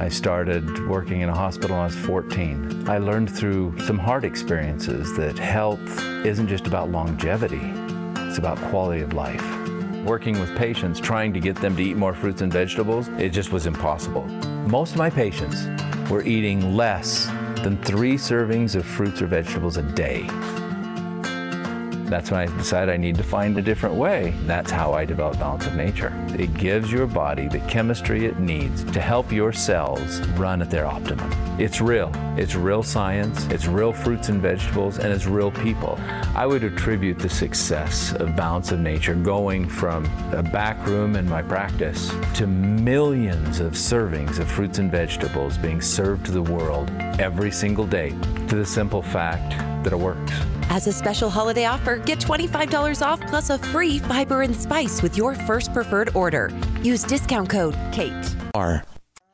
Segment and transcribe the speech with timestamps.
[0.00, 2.88] I started working in a hospital when I was 14.
[2.88, 5.78] I learned through some hard experiences that health
[6.24, 7.60] isn't just about longevity,
[8.26, 9.44] it's about quality of life.
[10.06, 13.52] Working with patients, trying to get them to eat more fruits and vegetables, it just
[13.52, 14.24] was impossible.
[14.68, 15.66] Most of my patients
[16.10, 17.26] were eating less
[17.62, 20.26] than three servings of fruits or vegetables a day.
[22.10, 24.34] That's when I decided I need to find a different way.
[24.42, 26.12] That's how I developed Balance of Nature.
[26.36, 30.86] It gives your body the chemistry it needs to help your cells run at their
[30.86, 31.30] optimum.
[31.60, 32.10] It's real.
[32.36, 36.00] It's real science, it's real fruits and vegetables, and it's real people.
[36.34, 41.28] I would attribute the success of Balance of Nature going from a back room in
[41.28, 46.90] my practice to millions of servings of fruits and vegetables being served to the world
[47.20, 48.10] every single day
[48.48, 50.32] to the simple fact that it works.
[50.70, 55.16] As a special holiday offer, get $25 off plus a free fiber and spice with
[55.16, 56.50] your first preferred order.
[56.82, 58.36] Use discount code KATE.
[58.54, 58.84] R.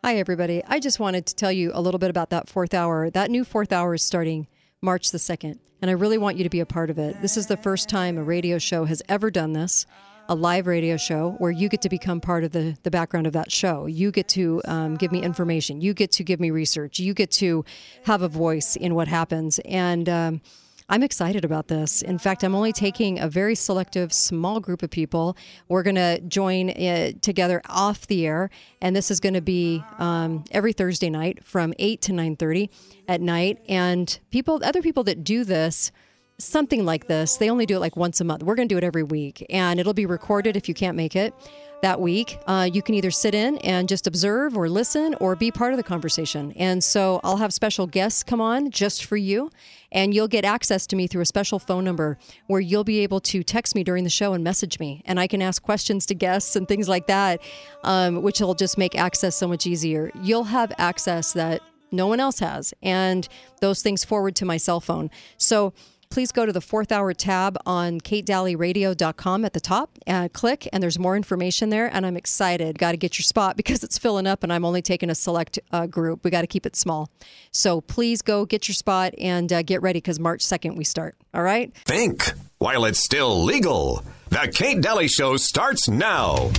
[0.05, 0.63] Hi, everybody.
[0.69, 3.11] I just wanted to tell you a little bit about that fourth hour.
[3.11, 4.47] That new fourth hour is starting
[4.81, 7.21] March the 2nd, and I really want you to be a part of it.
[7.23, 9.85] This is the first time a radio show has ever done this
[10.29, 13.33] a live radio show where you get to become part of the, the background of
[13.33, 13.87] that show.
[13.87, 15.81] You get to um, give me information.
[15.81, 16.99] You get to give me research.
[16.99, 17.65] You get to
[18.05, 19.59] have a voice in what happens.
[19.65, 20.41] And, um,
[20.89, 22.03] I'm excited about this.
[22.03, 25.37] In fact, I'm only taking a very selective, small group of people.
[25.69, 29.83] We're going to join uh, together off the air, and this is going to be
[29.99, 32.69] um, every Thursday night from 8 to 9:30
[33.09, 33.59] at night.
[33.69, 35.91] And people, other people that do this
[36.39, 37.37] something like this.
[37.37, 38.43] They only do it like once a month.
[38.43, 41.17] We're going to do it every week, and it'll be recorded if you can't make
[41.17, 41.35] it
[41.83, 42.39] that week.
[42.47, 45.77] Uh, you can either sit in and just observe or listen or be part of
[45.77, 46.53] the conversation.
[46.53, 49.51] And so I'll have special guests come on just for you,
[49.93, 53.21] and you'll get access to me through a special phone number where you'll be able
[53.21, 56.15] to text me during the show and message me, and I can ask questions to
[56.15, 57.41] guests and things like that,
[57.85, 60.11] um, which will just make access so much easier.
[60.23, 61.61] You'll have access that
[61.93, 63.29] no one else has, and
[63.61, 65.11] those things forward to my cell phone.
[65.37, 65.73] So
[66.11, 70.83] please go to the fourth hour tab on katedalleyradio.com at the top and click and
[70.83, 72.79] there's more information there and i'm excited.
[72.79, 75.59] Got to get your spot because it's filling up and i'm only taking a select
[75.73, 76.25] uh, group.
[76.25, 77.11] We got to keep it small.
[77.53, 81.17] So please go get your spot and uh, get ready because march 2nd we start.
[81.35, 81.75] All right?
[81.85, 84.03] Think while it's still legal.
[84.31, 86.51] The kate Dalley show starts now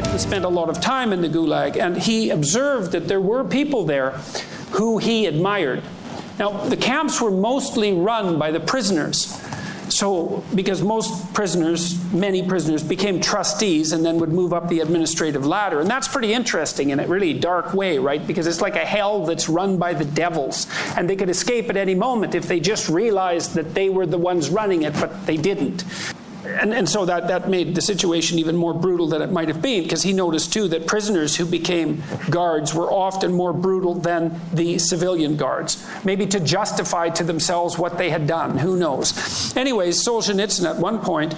[0.00, 3.44] Solzhenitsyn spent a lot of time in the Gulag, and he observed that there were
[3.44, 4.10] people there
[4.72, 5.82] who he admired.
[6.38, 9.36] Now, the camps were mostly run by the prisoners.
[9.88, 15.44] So, because most prisoners, many prisoners, became trustees and then would move up the administrative
[15.44, 15.80] ladder.
[15.80, 18.24] And that's pretty interesting in a really dark way, right?
[18.24, 20.68] Because it's like a hell that's run by the devils.
[20.96, 24.16] And they could escape at any moment if they just realized that they were the
[24.16, 25.84] ones running it, but they didn't
[26.44, 29.60] and, and so that, that made the situation even more brutal than it might have
[29.60, 34.40] been because he noticed too that prisoners who became guards were often more brutal than
[34.52, 38.58] the civilian guards, maybe to justify to themselves what they had done.
[38.58, 39.56] Who knows?
[39.56, 41.34] Anyways, Solzhenitsyn at one point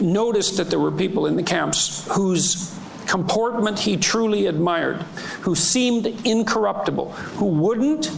[0.00, 2.74] noticed that there were people in the camps whose
[3.06, 5.02] comportment he truly admired,
[5.42, 8.10] who seemed incorruptible, who wouldn't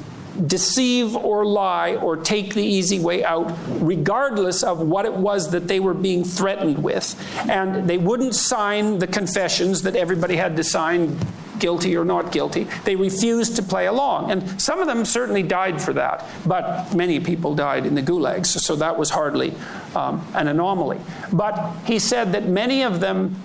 [0.46, 5.68] deceive or lie or take the easy way out, regardless of what it was that
[5.68, 7.14] they were being threatened with.
[7.48, 11.18] And they wouldn't sign the confessions that everybody had to sign,
[11.58, 12.64] guilty or not guilty.
[12.84, 14.30] They refused to play along.
[14.30, 18.46] And some of them certainly died for that, but many people died in the gulags,
[18.46, 19.54] so that was hardly
[19.94, 21.00] um, an anomaly.
[21.32, 23.40] But he said that many of them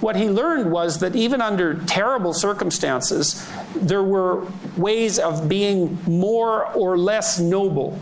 [0.00, 4.46] what he learned was that even under terrible circumstances, there were
[4.76, 7.98] ways of being more or less noble.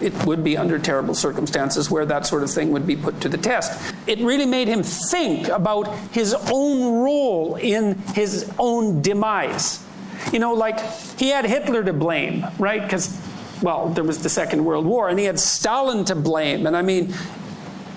[0.00, 3.28] It would be under terrible circumstances where that sort of thing would be put to
[3.28, 3.94] the test.
[4.06, 9.84] It really made him think about his own role in his own demise.
[10.32, 10.80] You know, like
[11.18, 12.82] he had Hitler to blame, right?
[12.82, 13.20] Because,
[13.62, 16.66] well, there was the Second World War, and he had Stalin to blame.
[16.66, 17.14] And I mean,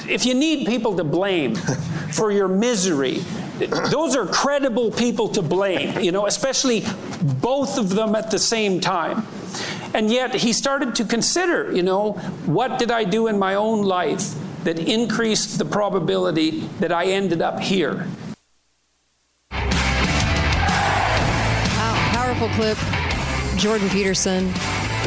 [0.10, 1.56] if you need people to blame
[2.12, 3.20] for your misery,
[3.92, 6.84] those are credible people to blame, you know, especially
[7.42, 9.26] both of them at the same time.
[9.94, 12.14] And yet he started to consider, you know,
[12.46, 14.34] what did I do in my own life
[14.64, 18.08] that increased the probability that I ended up here?
[19.52, 19.66] Wow,
[22.12, 22.78] powerful clip.
[23.58, 24.50] Jordan Peterson.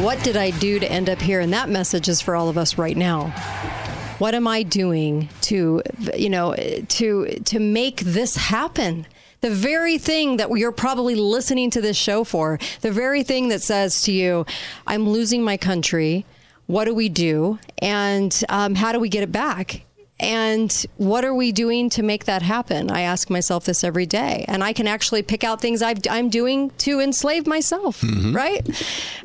[0.03, 1.39] What did I do to end up here?
[1.39, 3.33] And that message is for all of us right now
[4.21, 5.81] what am I doing to,
[6.15, 9.07] you know, to to make this happen?
[9.39, 13.63] The very thing that you're probably listening to this show for, the very thing that
[13.63, 14.45] says to you,
[14.85, 16.23] "I'm losing my country.
[16.67, 17.57] What do we do?
[17.79, 19.81] And um, how do we get it back?"
[20.21, 22.91] And what are we doing to make that happen?
[22.91, 24.45] I ask myself this every day.
[24.47, 28.35] And I can actually pick out things i am doing to enslave myself, mm-hmm.
[28.35, 28.61] right?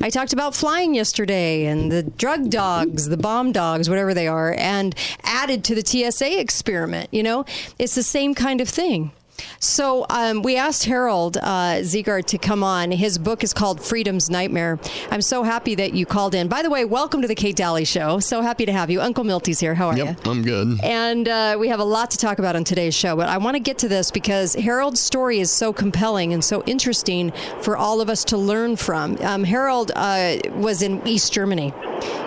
[0.01, 4.55] I talked about flying yesterday and the drug dogs, the bomb dogs, whatever they are,
[4.57, 7.09] and added to the TSA experiment.
[7.13, 7.45] You know,
[7.77, 9.11] it's the same kind of thing.
[9.59, 12.91] So um, we asked Harold uh, to come on.
[12.91, 14.79] His book is called Freedom's Nightmare.
[15.11, 16.47] I'm so happy that you called in.
[16.47, 18.19] By the way, welcome to the Kate Dalley Show.
[18.19, 19.01] So happy to have you.
[19.01, 19.75] Uncle Milty's here.
[19.75, 20.05] How are you?
[20.05, 20.31] yep, you?
[20.31, 20.79] I'm good.
[20.83, 23.55] And uh, we have a lot to talk about on today's show, but I want
[23.55, 27.31] to get to this because Harold's story is so compelling and so interesting
[27.61, 29.17] for all of us to learn from.
[29.21, 31.69] Um, Harold uh, was in East Germany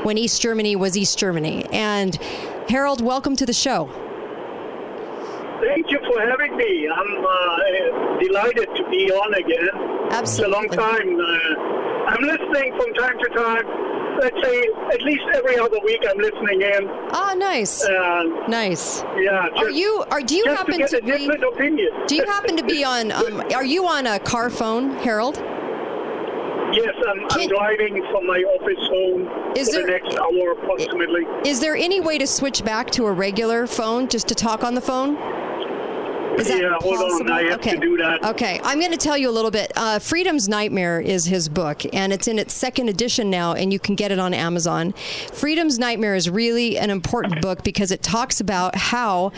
[0.02, 1.64] when East Germany was East Germany.
[1.72, 2.16] And
[2.68, 4.09] Harold, welcome to the show.
[5.60, 6.88] Thank you for having me.
[6.88, 9.68] I'm uh, delighted to be on again.
[10.10, 10.20] Absolutely.
[10.20, 11.20] It's a long time.
[11.20, 13.90] Uh, I'm listening from time to time.
[14.20, 14.62] Let's say
[14.92, 16.88] at least every other week I'm listening in.
[17.12, 17.84] Ah, nice.
[17.84, 19.02] Uh, nice.
[19.16, 19.48] Yeah.
[19.50, 20.04] Just, are you?
[20.10, 21.26] Are do you happen to, to be?
[21.26, 21.90] Opinion.
[22.06, 23.12] Do you happen to be on?
[23.12, 25.36] Um, are you on a car phone, Harold?
[26.72, 31.22] Yes, I'm, I'm, driving from my office home is for there, the next hour approximately.
[31.44, 34.74] Is there any way to switch back to a regular phone just to talk on
[34.74, 35.16] the phone?
[36.40, 37.30] Is that yeah, hold possible?
[37.30, 37.30] on.
[37.30, 37.74] I have okay.
[37.74, 38.24] to do that.
[38.24, 39.72] Okay, I'm going to tell you a little bit.
[39.76, 43.78] Uh, Freedom's Nightmare is his book, and it's in its second edition now, and you
[43.78, 44.92] can get it on Amazon.
[45.32, 49.32] Freedom's Nightmare is really an important book because it talks about how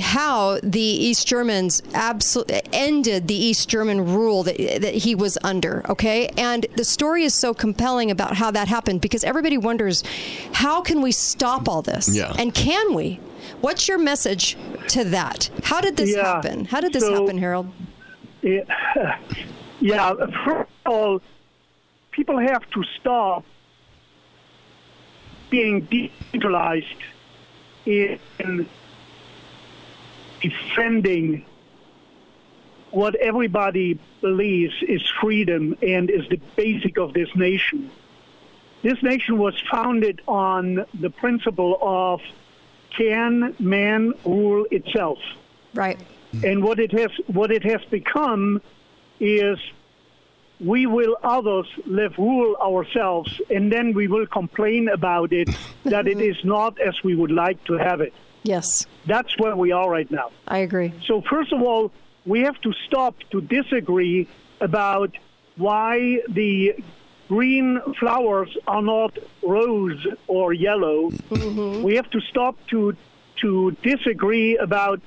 [0.00, 5.82] how the East Germans absolutely ended the East German rule that, that he was under.
[5.88, 10.04] Okay, and the story is so compelling about how that happened because everybody wonders
[10.52, 12.14] how can we stop all this?
[12.14, 12.32] Yeah.
[12.38, 13.18] and can we?
[13.60, 14.56] What's your message
[14.88, 15.50] to that?
[15.64, 16.64] How did this yeah, happen?
[16.66, 17.72] How did this so, happen, Harold?
[18.42, 18.64] Yeah,
[19.80, 21.22] yeah, first of all,
[22.10, 23.44] people have to stop
[25.50, 26.86] being decentralized
[27.84, 28.66] in
[30.40, 31.44] defending
[32.90, 37.90] what everybody believes is freedom and is the basic of this nation.
[38.82, 42.20] This nation was founded on the principle of
[42.96, 45.18] can man rule itself?
[45.74, 46.00] Right.
[46.44, 48.62] And what it has what it has become
[49.20, 49.58] is
[50.60, 55.48] we will others live rule ourselves and then we will complain about it
[55.84, 58.14] that it is not as we would like to have it.
[58.44, 58.86] Yes.
[59.06, 60.30] That's where we are right now.
[60.48, 60.92] I agree.
[61.06, 61.92] So first of all,
[62.24, 64.28] we have to stop to disagree
[64.60, 65.16] about
[65.56, 66.74] why the
[67.28, 71.10] green flowers are not rose or yellow.
[71.10, 71.82] Mm-hmm.
[71.82, 72.96] We have to stop to
[73.40, 75.00] to disagree about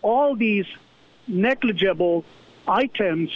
[0.00, 0.66] all these
[1.28, 2.24] negligible
[2.66, 3.30] items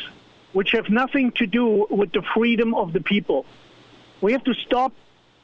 [0.53, 3.45] which have nothing to do with the freedom of the people.
[4.21, 4.93] We have to stop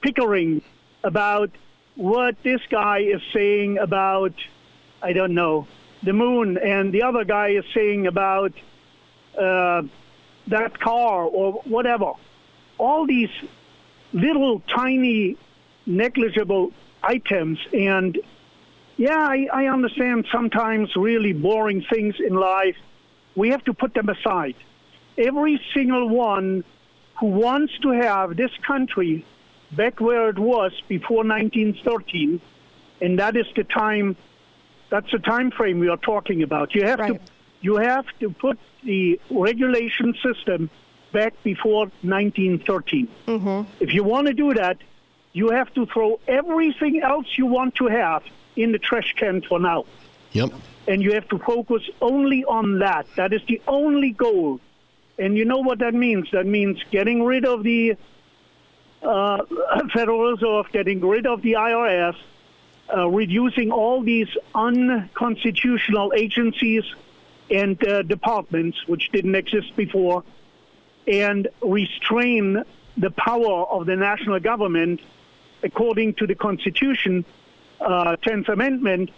[0.01, 0.63] pickering
[1.05, 1.51] about
[1.97, 4.33] what this guy is saying about,
[5.03, 5.67] I don't know,
[6.03, 8.53] the moon, and the other guy is saying about
[9.39, 9.83] uh,
[10.47, 12.13] that car or whatever
[12.83, 13.31] all these
[14.13, 15.37] little tiny
[15.87, 17.59] negligible items.
[17.73, 18.19] And
[18.97, 22.77] yeah I, I understand sometimes really boring things in life.
[23.37, 24.57] We have to put them aside.
[25.17, 26.65] Every single one
[27.21, 29.25] who wants to have this country
[29.71, 32.41] back where it was before 1913
[33.01, 34.17] and that is the time
[34.91, 36.75] that's the time frame we are talking about.
[36.75, 37.15] You have right.
[37.15, 40.69] to you have to put the regulation system
[41.13, 43.09] back before 1913.
[43.27, 43.71] Mm-hmm.
[43.81, 44.79] If you want to do that,
[45.33, 48.23] you have to throw everything else you want to have
[48.57, 49.85] in the trash can for now.
[50.33, 50.53] Yep.
[50.89, 53.07] And you have to focus only on that.
[53.17, 54.61] That is the only goal.
[55.19, 56.31] And you know what that means?
[56.33, 57.97] That means getting rid of the
[59.03, 59.39] uh,
[59.93, 62.17] Federal Reserve, getting rid of the IRS,
[62.95, 66.85] uh, reducing all these unconstitutional agencies
[67.51, 70.25] and uh, departments which didn't exist before,
[71.07, 72.63] and restrain
[72.97, 75.01] the power of the national government
[75.63, 77.25] according to the Constitution,
[77.81, 79.11] uh, 10th Amendment.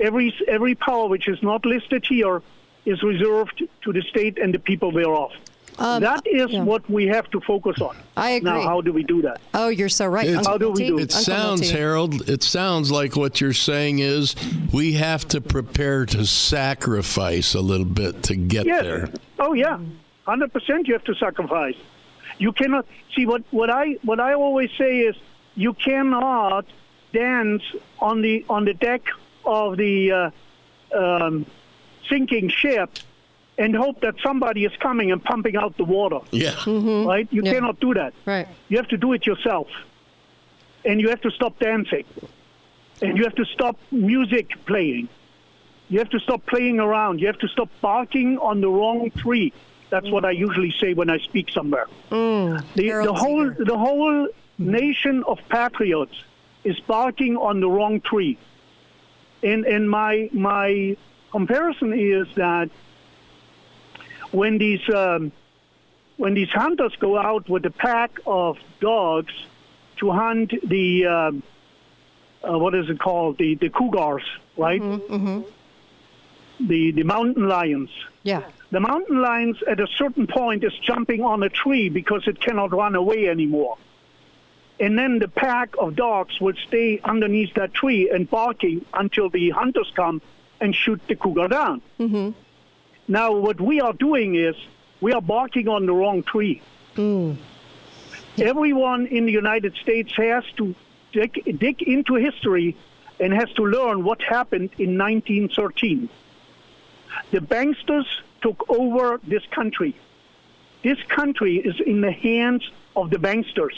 [0.00, 2.42] Every, every power which is not listed here
[2.84, 5.32] is reserved to the state and the people thereof.
[5.78, 6.62] Um, that is yeah.
[6.62, 7.96] what we have to focus on.
[8.16, 8.50] I agree.
[8.50, 9.40] Now, how do we do that?
[9.54, 10.28] Oh, you're so right.
[10.44, 11.04] how do we do it?
[11.04, 14.34] It sounds, Harold, it sounds like what you're saying is
[14.70, 18.82] we have to prepare to sacrifice a little bit to get yes.
[18.82, 19.10] there.
[19.38, 19.78] Oh, yeah.
[20.26, 21.76] 100% you have to sacrifice.
[22.38, 25.16] You cannot see what, what I what I always say is
[25.54, 26.66] you cannot
[27.12, 27.62] dance
[28.00, 29.02] on the on the deck
[29.44, 30.30] of the uh,
[30.96, 31.46] um,
[32.08, 32.90] sinking ship
[33.58, 36.20] and hope that somebody is coming and pumping out the water.
[36.30, 36.52] Yeah.
[36.52, 37.06] Mm-hmm.
[37.06, 37.28] Right?
[37.30, 37.52] You yeah.
[37.52, 38.14] cannot do that.
[38.24, 38.48] Right.
[38.68, 39.68] You have to do it yourself.
[40.84, 42.04] And you have to stop dancing.
[43.02, 45.08] And you have to stop music playing.
[45.88, 47.20] You have to stop playing around.
[47.20, 49.52] You have to stop barking on the wrong tree.
[49.92, 51.86] That's what I usually say when I speak somewhere.
[52.76, 54.26] the, the whole the whole
[54.58, 56.16] nation of patriots
[56.64, 58.38] is barking on the wrong tree.
[59.42, 60.96] And and my my
[61.30, 62.70] comparison is that
[64.30, 65.30] when these um,
[66.16, 69.34] when these hunters go out with a pack of dogs
[69.98, 71.42] to hunt the um,
[72.48, 74.24] uh, what is it called the the cougars,
[74.56, 74.80] right?
[76.60, 77.90] The the mountain lions.
[78.22, 78.42] Yeah.
[78.72, 82.72] The mountain lions at a certain point is jumping on a tree because it cannot
[82.72, 83.76] run away anymore.
[84.80, 89.50] And then the pack of dogs will stay underneath that tree and barking until the
[89.50, 90.22] hunters come
[90.58, 91.82] and shoot the cougar down.
[92.00, 92.30] Mm-hmm.
[93.08, 94.56] Now, what we are doing is
[95.02, 96.62] we are barking on the wrong tree.
[96.94, 97.36] Mm.
[98.38, 100.74] Everyone in the United States has to
[101.12, 102.74] dig, dig into history
[103.20, 106.08] and has to learn what happened in 1913.
[107.32, 108.06] The banksters
[108.42, 109.96] took over this country.
[110.82, 113.74] This country is in the hands of the banksters.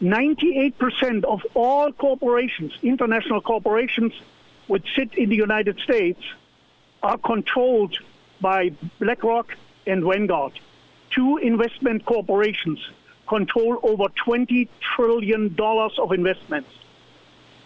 [0.00, 4.12] 98% of all corporations, international corporations,
[4.66, 6.20] which sit in the United States,
[7.02, 7.96] are controlled
[8.40, 10.58] by BlackRock and Vanguard.
[11.10, 12.80] Two investment corporations
[13.28, 16.70] control over $20 trillion of investments.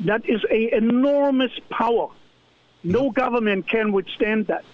[0.00, 2.08] That is an enormous power.
[2.84, 4.64] No government can withstand that.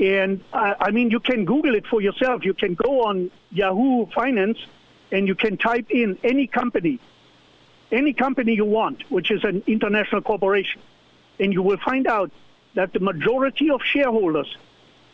[0.00, 2.44] And uh, I mean, you can Google it for yourself.
[2.44, 4.58] You can go on Yahoo Finance
[5.12, 6.98] and you can type in any company,
[7.92, 10.80] any company you want, which is an international corporation,
[11.38, 12.32] and you will find out
[12.74, 14.56] that the majority of shareholders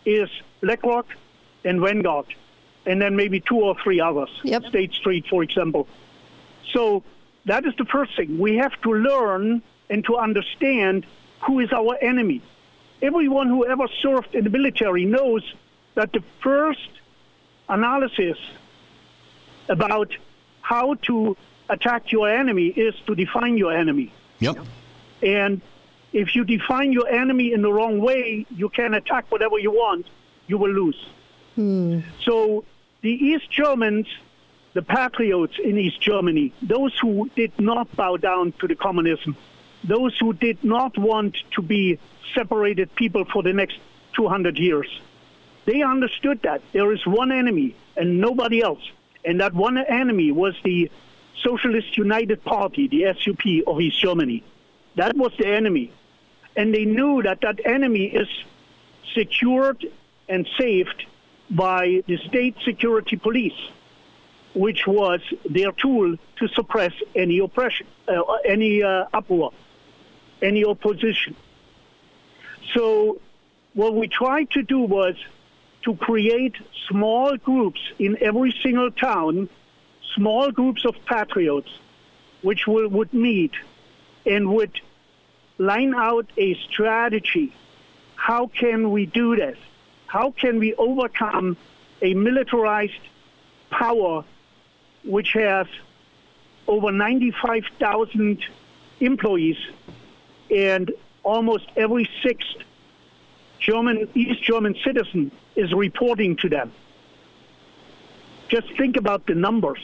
[0.07, 0.31] is
[0.63, 1.07] BlackRock
[1.65, 2.27] and Vanguard,
[2.87, 4.31] and then maybe two or three others.
[4.45, 4.65] Yep.
[4.67, 5.87] State Street, for example.
[6.73, 7.03] So
[7.45, 8.39] that is the first thing.
[8.39, 11.05] We have to learn and to understand
[11.43, 12.41] who is our enemy.
[13.03, 15.43] Everyone who ever served in the military knows
[15.95, 16.91] that the first
[17.69, 18.39] analysis
[19.69, 20.15] about
[20.61, 21.37] how to
[21.69, 24.13] attack your enemy is to define your enemy.
[24.41, 24.59] Yep.
[25.23, 25.61] And
[26.13, 30.07] if you define your enemy in the wrong way, you can attack whatever you want,
[30.47, 31.07] you will lose.
[31.55, 32.01] Hmm.
[32.25, 32.65] So
[33.03, 34.07] the East Germans,
[34.73, 39.37] the patriots in East Germany, those who did not bow down to the communism,
[39.85, 41.99] those who did not want to be
[42.35, 43.79] separated people for the next
[44.15, 45.01] 200 years,
[45.65, 48.83] they understood that there is one enemy and nobody else.
[49.25, 50.91] And that one enemy was the
[51.43, 54.43] Socialist United Party, the SUP of East Germany.
[54.97, 55.93] That was the enemy.
[56.57, 58.29] And they knew that that enemy is
[59.15, 59.87] secured
[60.29, 61.07] and saved
[61.51, 63.59] by the state security police,
[64.55, 69.53] which was their tool to suppress any oppression, uh, any uh, uproar,
[70.43, 71.37] any opposition.
[72.75, 73.21] So,
[73.75, 75.15] what we tried to do was
[75.85, 76.57] to create
[76.89, 79.49] small groups in every single town,
[80.15, 81.71] small groups of patriots,
[82.43, 83.53] which will, would meet
[84.27, 84.81] and would
[85.59, 87.53] line out a strategy.
[88.17, 89.59] How can we do this?
[90.07, 91.57] How can we overcome
[92.03, 93.01] a militarized
[93.71, 94.25] power
[95.05, 95.67] which has
[96.67, 98.45] over 95,000
[99.01, 99.57] employees
[100.51, 100.93] and
[101.23, 102.57] almost every sixth
[103.59, 106.73] German East German citizen is reporting to them.
[108.49, 109.81] Just think about the numbers.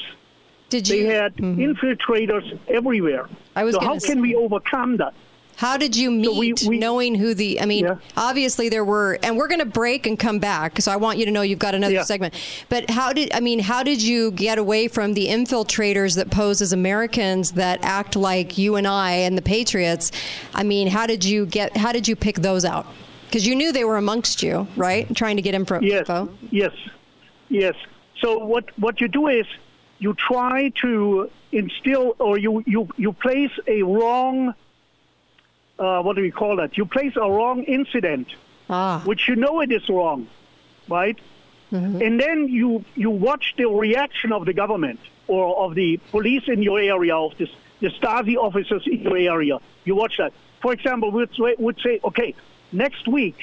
[0.69, 1.07] Did you?
[1.07, 1.61] They had mm-hmm.
[1.61, 3.29] infiltrators everywhere.
[3.55, 5.15] I was so how can we overcome that?
[5.57, 7.61] How did you meet, we- we- knowing who the?
[7.61, 7.95] I mean, Yeah.
[8.17, 10.81] obviously there were, and we're going to break and come back.
[10.83, 12.03] So I want you to know you've got another Yeah.
[12.03, 12.35] segment.
[12.69, 13.31] But how did?
[13.33, 17.79] I mean, how did you get away from the infiltrators that pose as Americans that
[17.83, 20.13] act like you and I and the Patriots?
[20.55, 21.77] I mean, how did you get?
[21.79, 22.87] How did you pick those out?
[23.27, 25.13] Because you knew they were amongst you, right?
[25.17, 25.81] Trying to get info.
[25.81, 26.07] Yes,
[26.51, 26.73] yes,
[27.49, 27.75] yes.
[28.21, 29.47] So what what you do is
[29.99, 34.55] you try to instill or you you you place a wrong.
[35.79, 36.77] Uh, what do we call that?
[36.79, 38.29] You place a wrong incident,
[38.71, 39.03] Ah.
[39.05, 40.27] which you know it is wrong,
[40.89, 41.19] right?
[41.73, 46.63] And then you you watch the reaction of the government or of the police in
[46.63, 49.59] your area, of this, the Stasi officers in your area.
[49.85, 50.33] You watch that.
[50.63, 52.35] For example, we would say, would say okay,
[52.73, 53.37] next week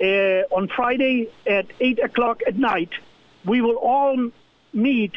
[0.00, 2.90] uh, on Friday at eight o'clock at night,
[3.44, 4.30] we will all
[4.72, 5.12] meet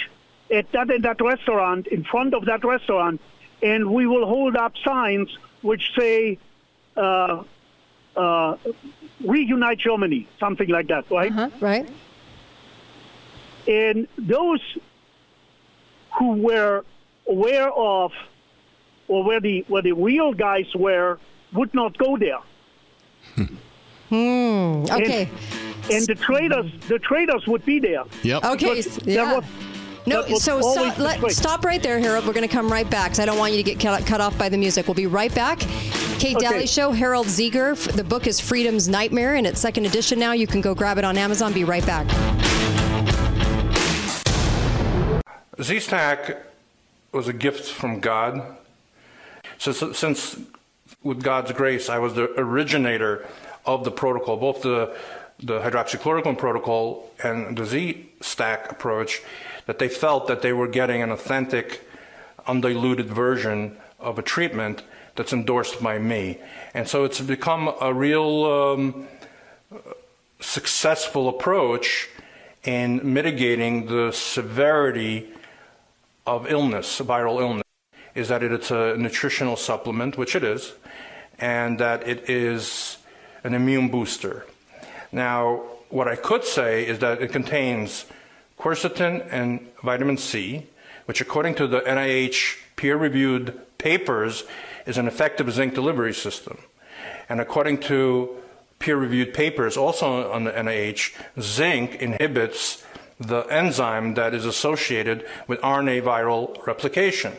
[0.52, 3.22] at that and that restaurant in front of that restaurant,
[3.62, 5.30] and we will hold up signs
[5.62, 6.38] which say.
[6.98, 7.44] Uh,
[8.16, 8.56] uh,
[9.26, 11.32] reunite Germany, something like that, right?
[11.32, 11.50] Huh?
[11.62, 11.88] Right.
[13.68, 14.62] And those
[16.18, 16.84] who were
[17.28, 18.12] aware of
[19.08, 21.20] or where the where the real guys were
[21.54, 22.40] would not go there.
[24.10, 24.86] Hmm.
[24.90, 25.30] Okay.
[25.84, 28.04] And, and the traders, the traders would be there.
[28.24, 28.44] Yep.
[28.44, 28.70] Okay.
[28.70, 29.36] Because s- there Yeah.
[29.36, 29.46] was-
[30.08, 32.26] No, that was so stop, let, stop right there, Harold.
[32.26, 34.22] We're going to come right back because I don't want you to get cut, cut
[34.22, 34.88] off by the music.
[34.88, 35.60] We'll be right back.
[36.20, 36.50] Kate Okay.
[36.50, 37.78] Dalley Show, Harold Zieger.
[37.94, 40.34] The book is Freedom's Nightmare, and it's second edition now.
[40.34, 41.54] You can go grab it on Amazon.
[41.54, 42.08] Be right back.
[45.62, 46.44] Z-Stack
[47.14, 48.42] was a gift from God.
[49.60, 50.38] So, so- since,
[51.04, 53.26] with God's grace, I was the originator
[53.66, 54.94] of the protocol, both the,
[55.42, 59.22] the hydroxychloroquine protocol and the Z-Stack approach,
[59.68, 61.88] that they felt that they were getting an authentic,
[62.46, 64.84] undiluted version of a treatment
[65.20, 66.38] that's endorsed by me.
[66.74, 69.06] And so it's become a real um,
[70.40, 72.08] successful approach
[72.64, 75.28] in mitigating the severity
[76.26, 77.66] of illness, viral illness,
[78.16, 80.72] is that it's a nutritional supplement, which it is,
[81.38, 82.98] and that it is
[83.44, 84.46] an immune booster.
[85.12, 88.06] Now, what I could say is that it contains
[88.58, 90.68] quercetin and vitamin C,
[91.08, 94.46] which, according to the NIH peer reviewed papers,
[94.86, 96.58] is an effective zinc delivery system.
[97.28, 98.38] And according to
[98.80, 102.84] peer reviewed papers, also on the NIH, zinc inhibits
[103.20, 107.34] the enzyme that is associated with RNA viral replication.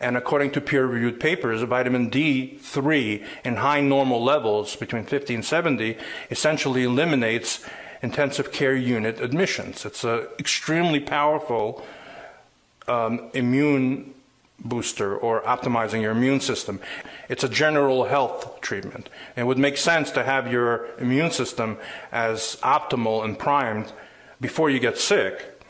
[0.00, 5.44] And according to peer reviewed papers, vitamin D3 in high normal levels between 50 and
[5.44, 5.96] 70
[6.30, 7.64] essentially eliminates
[8.02, 9.84] intensive care unit admissions.
[9.84, 11.84] It's an extremely powerful
[12.86, 14.13] um, immune
[14.58, 16.80] booster or optimizing your immune system.
[17.28, 19.08] It's a general health treatment.
[19.36, 21.78] It would make sense to have your immune system
[22.12, 23.92] as optimal and primed
[24.40, 25.62] before you get sick.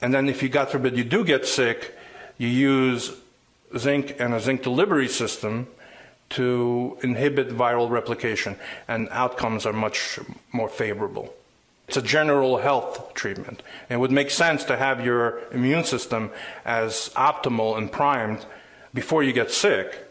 [0.00, 1.96] And then, if you, God forbid, you do get sick,
[2.38, 3.12] you use
[3.78, 5.68] zinc and a zinc delivery system
[6.30, 8.56] to inhibit viral replication,
[8.88, 10.18] and outcomes are much
[10.50, 11.34] more favorable.
[11.92, 13.62] It's a general health treatment.
[13.90, 16.30] It would make sense to have your immune system
[16.64, 18.46] as optimal and primed
[18.94, 20.10] before you get sick.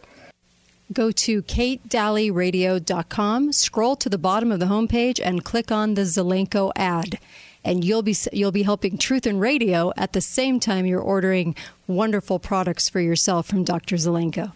[0.94, 6.72] Go to katedalleyradio.com, scroll to the bottom of the homepage, and click on the Zelenko
[6.76, 7.18] ad.
[7.64, 11.56] And you'll be you'll be helping Truth in Radio at the same time you're ordering
[11.88, 13.96] wonderful products for yourself from Dr.
[13.96, 14.52] Zelenko.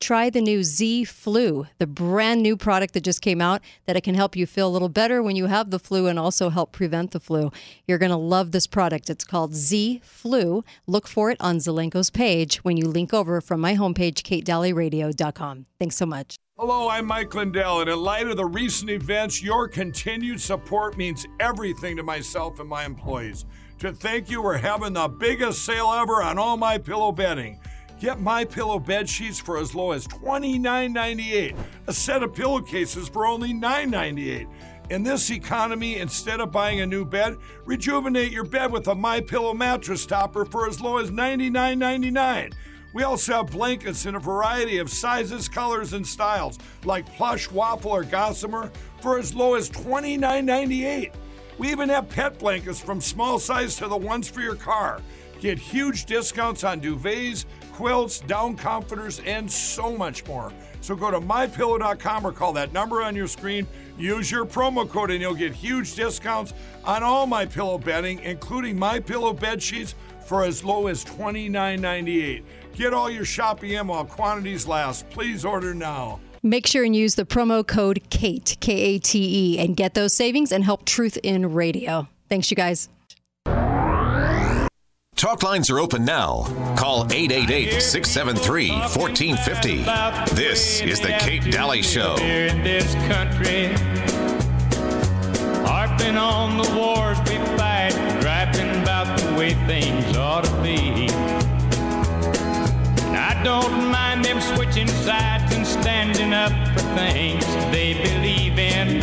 [0.00, 4.00] Try the new Z Flu, the brand new product that just came out that it
[4.00, 6.72] can help you feel a little better when you have the flu and also help
[6.72, 7.52] prevent the flu.
[7.86, 9.10] You're going to love this product.
[9.10, 10.64] It's called Z Flu.
[10.86, 15.66] Look for it on Zelenko's page when you link over from my homepage, katedalleyradio.com.
[15.78, 16.36] Thanks so much.
[16.58, 21.26] Hello, I'm Mike Lindell, and in light of the recent events, your continued support means
[21.40, 23.44] everything to myself and my employees.
[23.80, 27.60] To thank you, we're having the biggest sale ever on all my pillow bedding.
[28.00, 31.54] Get my pillow bed sheets for as low as $29.98.
[31.86, 34.48] A set of pillowcases for only $9.98.
[34.88, 37.36] In this economy, instead of buying a new bed,
[37.66, 42.54] rejuvenate your bed with a My Pillow mattress topper for as low as $99.99.
[42.94, 47.92] We also have blankets in a variety of sizes, colors, and styles, like plush, waffle,
[47.92, 51.12] or gossamer, for as low as $29.98.
[51.58, 55.02] We even have pet blankets from small size to the ones for your car.
[55.40, 57.46] Get huge discounts on duvets,
[57.80, 60.52] quilts, down comforters, and so much more.
[60.82, 63.66] So go to mypillow.com or call that number on your screen.
[63.96, 66.52] Use your promo code and you'll get huge discounts
[66.84, 69.94] on all my pillow bedding, including my pillow bed sheets
[70.26, 72.42] for as low as $29.98.
[72.74, 75.08] Get all your shopping in while quantities last.
[75.08, 76.20] Please order now.
[76.42, 80.12] Make sure and use the promo code KATE, K A T E, and get those
[80.12, 82.08] savings and help Truth in Radio.
[82.28, 82.90] Thanks, you guys.
[85.20, 86.44] Talk lines are open now.
[86.78, 90.34] Call 888 673 1450.
[90.34, 92.16] This is The Kate Dalley Show.
[95.66, 101.10] Harping on the wars we fight, griping about the way things ought to be.
[103.14, 109.02] I don't mind them switching sides and standing up for things they believe in.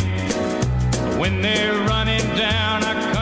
[1.16, 3.14] When they're running down our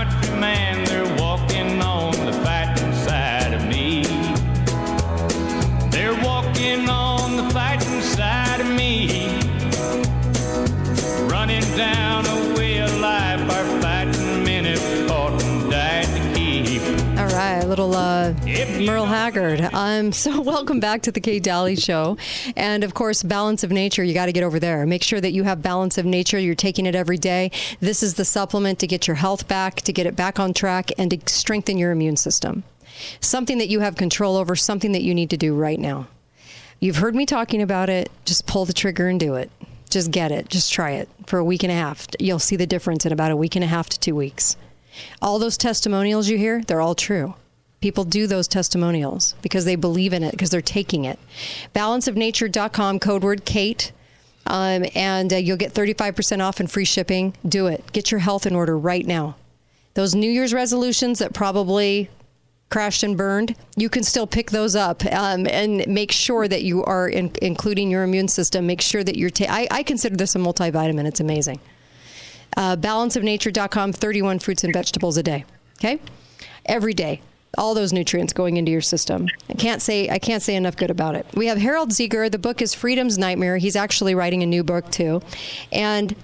[17.46, 18.34] A little uh,
[18.80, 19.60] Merle Haggard.
[19.72, 22.16] Um, so welcome back to the Kate Dalley Show,
[22.56, 24.02] and of course, Balance of Nature.
[24.02, 24.84] You got to get over there.
[24.84, 26.40] Make sure that you have Balance of Nature.
[26.40, 27.52] You're taking it every day.
[27.78, 30.90] This is the supplement to get your health back, to get it back on track,
[30.98, 32.64] and to strengthen your immune system.
[33.20, 34.56] Something that you have control over.
[34.56, 36.08] Something that you need to do right now.
[36.80, 38.10] You've heard me talking about it.
[38.24, 39.52] Just pull the trigger and do it.
[39.88, 40.48] Just get it.
[40.48, 42.08] Just try it for a week and a half.
[42.18, 44.56] You'll see the difference in about a week and a half to two weeks.
[45.20, 47.34] All those testimonials you hear, they're all true.
[47.80, 51.18] People do those testimonials because they believe in it, because they're taking it.
[51.74, 53.92] Balanceofnature.com, code word Kate.
[54.46, 57.34] Um, and uh, you'll get 35% off and free shipping.
[57.46, 57.84] Do it.
[57.92, 59.36] Get your health in order right now.
[59.94, 62.10] Those New Year's resolutions that probably
[62.68, 66.84] crashed and burned, you can still pick those up um, and make sure that you
[66.84, 68.66] are in, including your immune system.
[68.66, 69.30] Make sure that you're.
[69.30, 71.06] Ta- I, I consider this a multivitamin.
[71.06, 71.60] It's amazing.
[72.56, 75.44] Uh, balanceofnature.com, 31 fruits and vegetables a day.
[75.78, 76.00] Okay,
[76.64, 77.20] every day
[77.58, 79.26] all those nutrients going into your system.
[79.48, 81.26] I can't say I can't say enough good about it.
[81.34, 82.30] We have Harold Zieger.
[82.30, 83.56] The book is Freedom's Nightmare.
[83.56, 85.22] He's actually writing a new book too,
[85.72, 86.14] and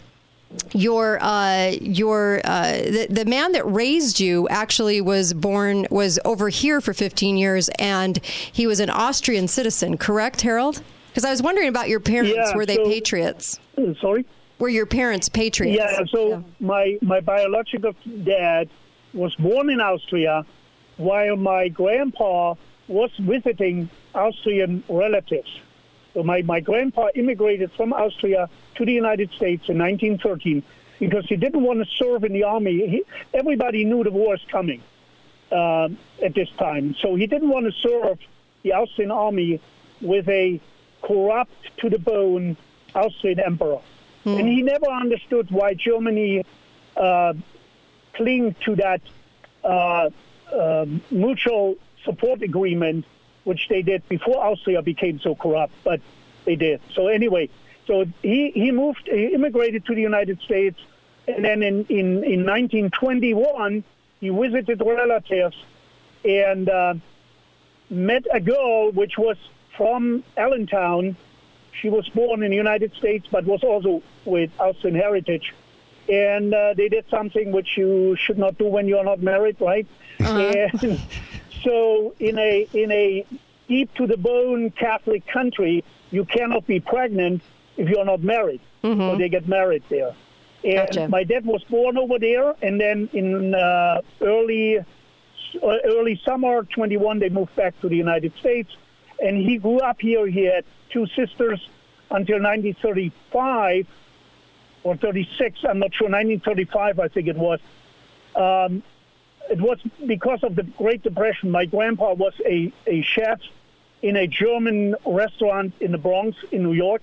[0.73, 6.49] your uh, your uh, the, the man that raised you actually was born was over
[6.49, 9.97] here for 15 years, and he was an Austrian citizen.
[9.97, 10.83] Correct, Harold?
[11.09, 12.35] Because I was wondering about your parents.
[12.35, 13.59] Yeah, Were they so- patriots?
[14.01, 14.25] Sorry.
[14.63, 15.77] Were your parents patriots?
[15.77, 18.71] Yeah, so my my biological dad
[19.13, 20.47] was born in Austria,
[20.99, 22.55] while my grandpa
[22.87, 25.51] was visiting Austrian relatives.
[26.15, 30.63] So my, my grandpa immigrated from Austria to the United States in 1913
[31.01, 32.87] because he didn't want to serve in the army.
[32.89, 33.03] He,
[33.35, 34.81] everybody knew the war is coming
[35.51, 38.17] um, at this time, so he didn't want to serve
[38.63, 39.61] the Austrian army
[40.01, 40.61] with a
[41.03, 42.57] corrupt to the bone
[42.95, 43.81] Austrian emperor.
[44.25, 46.45] And he never understood why Germany
[46.97, 47.35] uh,
[48.15, 49.01] clinged to that
[49.65, 50.11] uh,
[50.53, 53.05] um mutual support agreement,
[53.45, 56.01] which they did before Austria became so corrupt, but
[56.45, 56.81] they did.
[56.95, 57.49] So anyway,
[57.87, 60.79] so he, he moved, he immigrated to the United States,
[61.27, 63.85] and then in, in, in 1921,
[64.21, 65.57] he visited relatives
[66.25, 66.95] and uh,
[67.91, 69.37] met a girl which was
[69.77, 71.17] from Allentown.
[71.81, 75.55] She was born in the United States, but was also with Austrian heritage.
[76.09, 79.87] And uh, they did something which you should not do when you're not married, right?
[80.19, 81.01] And
[81.65, 83.25] so, in a in a
[83.69, 87.43] deep to the bone Catholic country, you cannot be pregnant
[87.77, 88.61] if you're not married.
[88.83, 90.15] So they get married there.
[90.65, 91.09] And Gotcha.
[91.09, 97.19] my dad was born over there, and then in uh, early uh, early summer 21,
[97.19, 98.71] they moved back to the United States,
[99.23, 100.27] and he grew up here.
[100.27, 101.61] He had two sisters
[102.11, 103.87] until 1935
[104.83, 105.61] or 36.
[105.65, 106.09] I'm not sure.
[106.09, 107.61] 1935, I think it was.
[108.35, 108.83] Um,
[109.49, 111.51] it was because of the Great Depression.
[111.51, 113.41] My grandpa was a, a chef
[114.03, 117.03] in a German restaurant in the Bronx in New York.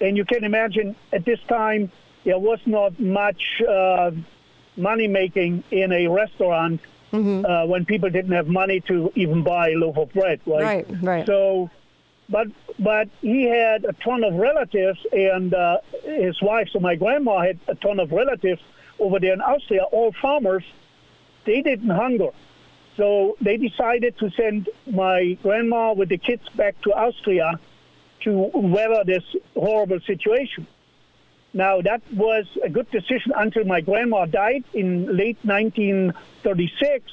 [0.00, 1.90] And you can imagine at this time,
[2.24, 4.10] there was not much uh,
[4.76, 6.80] money making in a restaurant
[7.12, 10.62] uh, when people didn't have money to even buy a loaf of bread, right?
[10.62, 11.26] Right, right.
[11.26, 11.70] So,
[12.28, 17.40] but but he had a ton of relatives, and uh, his wife, so my grandma
[17.40, 18.60] had a ton of relatives
[18.98, 20.64] over there in Austria, all farmers.
[21.44, 22.30] They didn't hunger.
[22.96, 27.60] So they decided to send my grandma with the kids back to Austria
[28.22, 29.22] to weather this
[29.54, 30.66] horrible situation.
[31.56, 37.10] Now, that was a good decision until my grandma died in late 1936,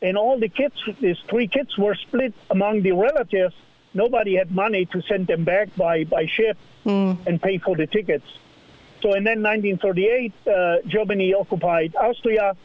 [0.00, 3.54] and all the kids, these three kids, were split among the relatives.
[3.92, 6.56] Nobody had money to send them back by, by ship
[7.26, 8.24] and pay for the tickets.
[9.02, 12.56] So, and then 1938, uh, Germany occupied Austria.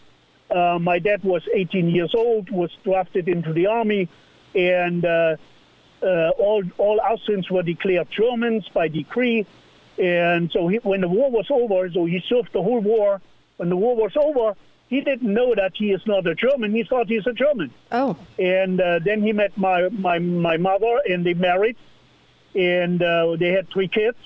[0.50, 4.08] Uh, my dad was 18 years old, was drafted into the army,
[4.56, 5.36] and uh,
[6.02, 9.46] uh, all all Austrians were declared Germans by decree.
[9.98, 13.22] And so he, when the war was over, so he served the whole war.
[13.58, 14.56] When the war was over,
[14.90, 16.74] he didn't know that he is not a German.
[16.74, 17.72] He thought he's a German.
[17.92, 21.78] Oh, And uh, then he met my, my, my mother, and they married,
[22.56, 24.18] and uh, they had three kids.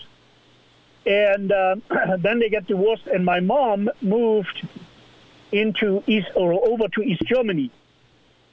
[1.05, 1.75] And uh,
[2.19, 4.67] then they get divorced, and my mom moved
[5.51, 7.71] into East or over to East Germany.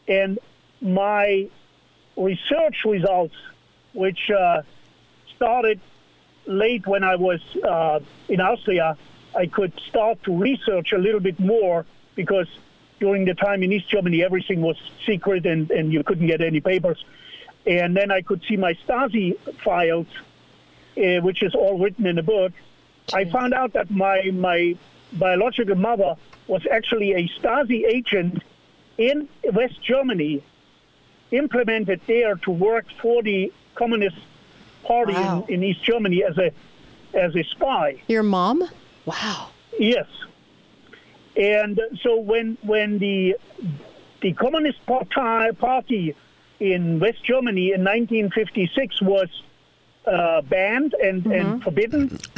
[0.06, 0.38] And
[0.80, 1.48] my
[2.16, 3.34] research results,
[3.92, 4.62] which uh,
[5.34, 5.80] started
[6.46, 8.96] late when I was uh, in Austria,
[9.36, 12.46] I could start to research a little bit more because
[13.00, 16.60] during the time in East Germany, everything was secret and, and you couldn't get any
[16.60, 17.04] papers.
[17.66, 20.06] And then I could see my Stasi files,
[20.96, 22.52] uh, which is all written in a book.
[23.12, 24.76] I found out that my, my
[25.12, 26.14] biological mother
[26.46, 28.42] was actually a Stasi agent
[28.96, 30.42] in West Germany,
[31.30, 34.16] implemented there to work for the Communist
[34.84, 35.44] Party Wow.
[35.48, 36.52] in, in East Germany as a
[37.14, 38.02] as a spy.
[38.08, 38.68] your mom?
[39.06, 39.50] Wow.
[39.78, 40.06] Yes.
[41.36, 43.36] And so when when the
[44.20, 46.14] the Communist Party, party
[46.60, 49.28] in West Germany in 1956 was
[50.06, 52.18] uh, banned and, and forbidden.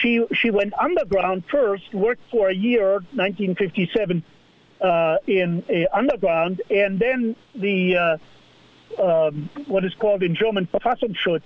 [0.00, 4.22] She she went underground first, worked for a year, 1957,
[4.80, 8.16] uh, in uh, underground, and then the uh,
[9.02, 11.42] um, what is called in German Verfassungsschutz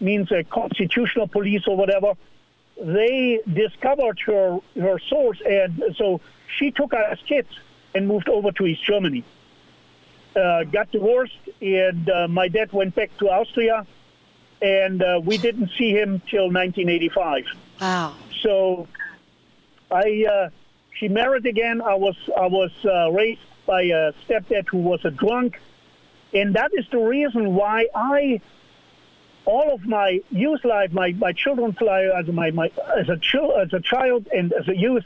[0.00, 2.14] means a constitutional police or whatever.
[2.80, 6.20] They discovered her her source, and so
[6.58, 7.48] she took us kids
[7.94, 9.24] and moved over to East Germany.
[10.34, 13.86] Uh, got divorced, and uh, my dad went back to Austria,
[14.60, 17.44] and uh, we didn't see him till 1985.
[17.80, 18.14] Wow.
[18.42, 18.86] So,
[19.90, 20.50] I uh,
[20.98, 21.80] she married again.
[21.80, 25.58] I was I was uh, raised by a stepdad who was a drunk,
[26.34, 28.42] and that is the reason why I
[29.46, 33.56] all of my youth life, my, my children's life, as my, my as a chil-
[33.56, 35.04] as a child and as a youth,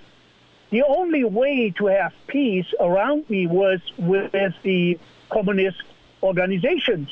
[0.70, 4.98] the only way to have peace around me was with the
[5.31, 5.83] communist
[6.22, 7.09] organizations.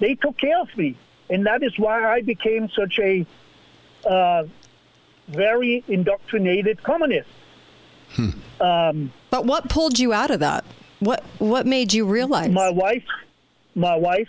[0.00, 0.96] They took care of me,
[1.30, 3.24] and that is why I became such a
[4.04, 4.44] uh,
[5.28, 7.28] very indoctrinated communist.
[8.60, 10.64] Um, But what pulled you out of that?
[10.98, 12.50] What what made you realize?
[12.50, 13.06] my wife,
[13.76, 14.28] my wife.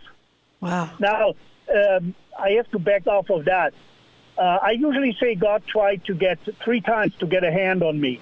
[0.61, 0.91] Wow.
[0.99, 1.33] Now,
[1.75, 3.73] um, I have to back off of that.
[4.37, 7.99] Uh, I usually say God tried to get three times to get a hand on
[7.99, 8.19] me.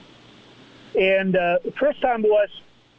[1.00, 2.50] And uh, the first time was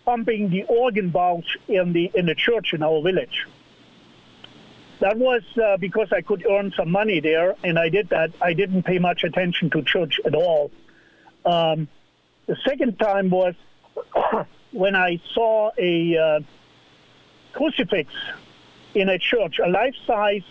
[0.04, 3.46] pumping the organ bulge in the in the church in our village.
[5.00, 8.32] That was uh, because I could earn some money there, and I did that.
[8.40, 10.70] I didn't pay much attention to church at all.
[11.44, 11.88] Um,
[12.46, 13.54] the second time was
[14.72, 16.40] when I saw a uh,
[17.52, 18.12] crucifix
[18.94, 20.42] in a church, a life-size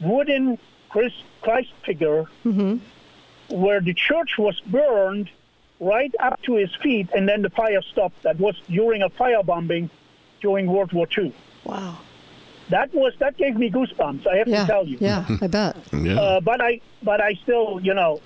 [0.00, 2.24] wooden Christ, Christ figure,
[3.48, 5.28] where the church was burned
[5.78, 8.22] right up to his feet, and then the fire stopped.
[8.22, 9.90] That was during a firebombing
[10.40, 11.32] during World War II.
[11.64, 11.98] Wow.
[12.70, 14.26] That was that gave me goosebumps.
[14.26, 14.60] I have Yeah.
[14.62, 14.98] to tell you.
[15.00, 15.76] Yeah, I bet.
[15.92, 18.20] Uh, but I, but I still, you know,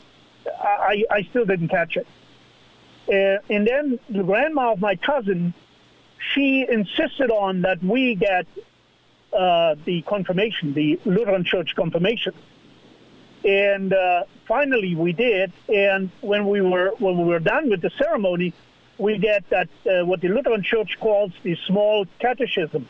[0.60, 2.06] I, I still didn't catch it.
[3.08, 5.54] Uh, and then the grandma of my cousin,
[6.32, 8.46] she insisted on that we get
[9.34, 12.34] uh, the confirmation, the Lutheran Church confirmation.
[13.44, 15.52] And uh, finally, we did.
[15.68, 18.54] And when we were when we were done with the ceremony,
[18.96, 22.88] we get that uh, what the Lutheran Church calls the small catechism.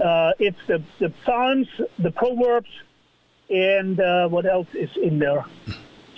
[0.00, 2.70] Uh, it's the, the Psalms, the Proverbs,
[3.50, 5.44] and uh, what else is in there?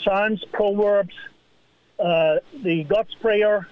[0.02, 1.14] Psalms, Proverbs,
[1.98, 3.68] uh, the God's Prayer.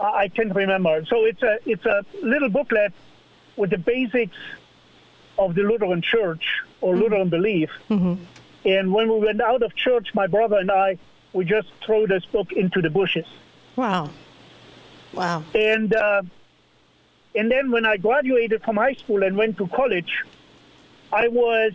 [0.00, 1.04] I, I can't remember.
[1.06, 2.92] So it's a it's a little booklet
[3.56, 4.36] with the basics
[5.38, 6.44] of the Lutheran Church
[6.80, 7.70] or Lutheran belief.
[8.64, 10.98] And when we went out of church, my brother and I,
[11.32, 13.26] we just threw this book into the bushes.
[13.76, 14.10] Wow.
[15.12, 15.44] Wow.
[15.54, 16.22] And uh,
[17.34, 20.24] and then when I graduated from high school and went to college,
[21.12, 21.72] I was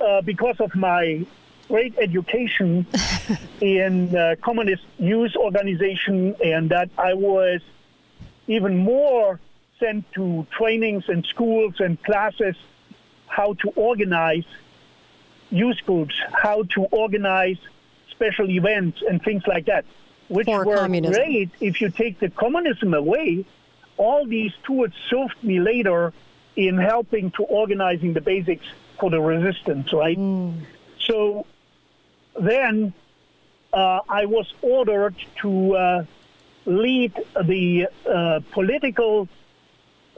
[0.00, 1.26] uh, because of my
[1.68, 2.86] great education
[3.60, 7.60] in uh, communist youth organization, and that I was
[8.46, 9.38] even more
[9.78, 12.56] sent to trainings and schools and classes
[13.28, 14.44] how to organize
[15.50, 17.58] youth groups, how to organize
[18.10, 19.84] special events and things like that,
[20.28, 21.14] which For were communism.
[21.14, 23.44] great if you take the communism away.
[23.96, 26.12] All these tools served me later
[26.54, 28.66] in helping to organizing the basics
[29.00, 30.18] for the resistance, right?
[31.00, 31.46] So
[32.40, 32.92] then
[33.72, 36.04] uh, I was ordered to uh,
[36.66, 37.12] lead
[37.42, 39.28] the uh, political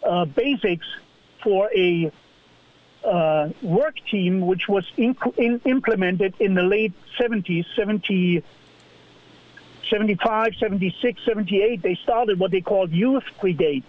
[0.03, 0.87] uh, basics
[1.43, 2.11] for a
[3.05, 5.17] uh, work team which was in,
[5.65, 8.43] implemented in the late 70s, 70,
[9.89, 11.83] 75, 76, 78.
[11.83, 13.87] They started what they called youth brigades,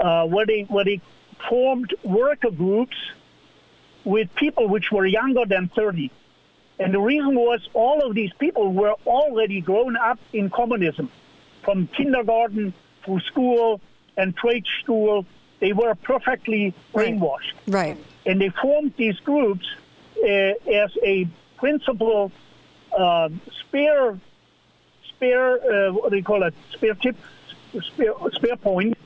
[0.00, 1.00] uh, where, they, where they
[1.48, 2.96] formed worker groups
[4.04, 6.10] with people which were younger than 30.
[6.78, 11.10] And the reason was all of these people were already grown up in communism,
[11.62, 13.80] from kindergarten through school
[14.16, 15.24] and trade school.
[15.64, 17.54] They were perfectly brainwashed.
[17.66, 17.96] Right.
[18.26, 19.66] And they formed these groups
[20.22, 22.30] uh, as a principal
[22.94, 24.18] uh, spare,
[25.08, 27.16] spare, uh, what do you call it, spare tip,
[27.80, 28.98] spare, spare point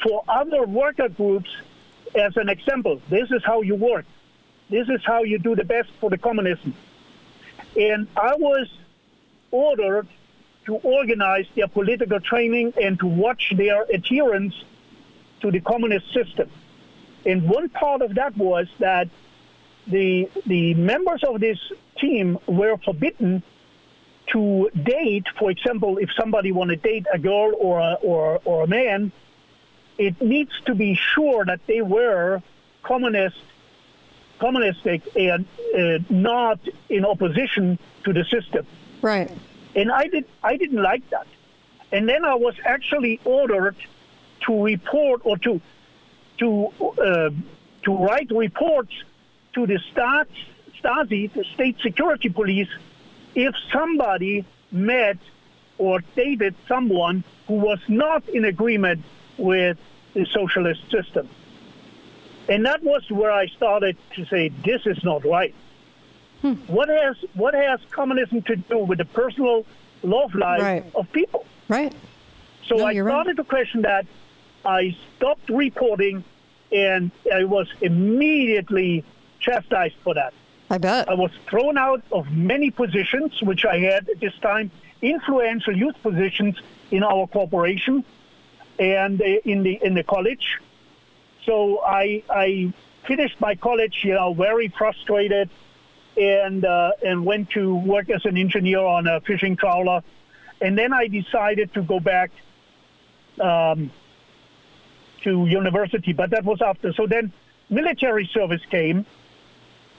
[0.00, 1.50] for other worker groups
[2.14, 3.02] as an example.
[3.08, 4.04] This is how you work.
[4.68, 6.72] This is how you do the best for the communism.
[7.76, 8.68] And I was
[9.50, 10.06] ordered
[10.66, 14.54] to organize their political training and to watch their adherence
[15.40, 16.50] to the communist system.
[17.26, 19.08] And one part of that was that
[19.86, 21.58] the the members of this
[21.98, 23.42] team were forbidden
[24.32, 25.26] to date.
[25.38, 29.12] For example, if somebody want to date a girl or a, or or a man,
[29.98, 32.42] it needs to be sure that they were
[32.82, 33.36] communist,
[34.38, 38.66] communistic, and uh, not in opposition to the system.
[39.02, 39.30] Right.
[39.74, 40.24] And I did.
[40.42, 41.26] I didn't like that.
[41.92, 43.76] And then I was actually ordered
[44.46, 45.60] to report or to
[46.38, 46.66] to
[46.98, 47.30] uh,
[47.84, 48.92] to write reports
[49.54, 52.68] to the Stasi, the State Security Police,
[53.34, 55.18] if somebody met
[55.78, 59.02] or dated someone who was not in agreement
[59.38, 59.78] with
[60.14, 61.28] the socialist system.
[62.48, 65.54] And that was where I started to say, this is not right.
[66.42, 66.54] Hmm.
[66.66, 69.66] What has what has communism to do with the personal
[70.02, 70.84] love life Right.
[70.94, 71.44] of people?
[71.68, 71.92] Right.
[72.66, 73.12] So No, I you're right.
[73.12, 74.06] started to question that.
[74.64, 76.24] I stopped reporting,
[76.72, 79.04] and I was immediately
[79.40, 80.34] chastised for that.
[80.68, 81.08] I bet.
[81.08, 84.70] I was thrown out of many positions, which I had at this time,
[85.02, 86.56] influential youth positions
[86.90, 88.04] in our corporation
[88.78, 90.58] and uh, in the in the college.
[91.44, 92.72] So I I
[93.06, 95.50] finished my college, you know, very frustrated,
[96.16, 100.02] and uh, and went to work as an engineer on a fishing trawler,
[100.60, 102.30] and then I decided to go back
[103.40, 103.90] um,
[105.22, 106.92] to university, but that was after.
[106.92, 107.32] So then
[107.68, 109.06] military service came,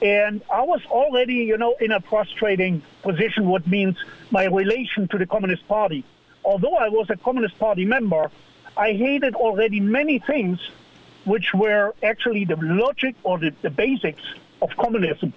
[0.01, 3.97] and I was already, you know, in a frustrating position, what means
[4.31, 6.03] my relation to the Communist Party.
[6.43, 8.31] Although I was a Communist Party member,
[8.75, 10.59] I hated already many things
[11.25, 14.23] which were actually the logic or the, the basics
[14.61, 15.33] of communism.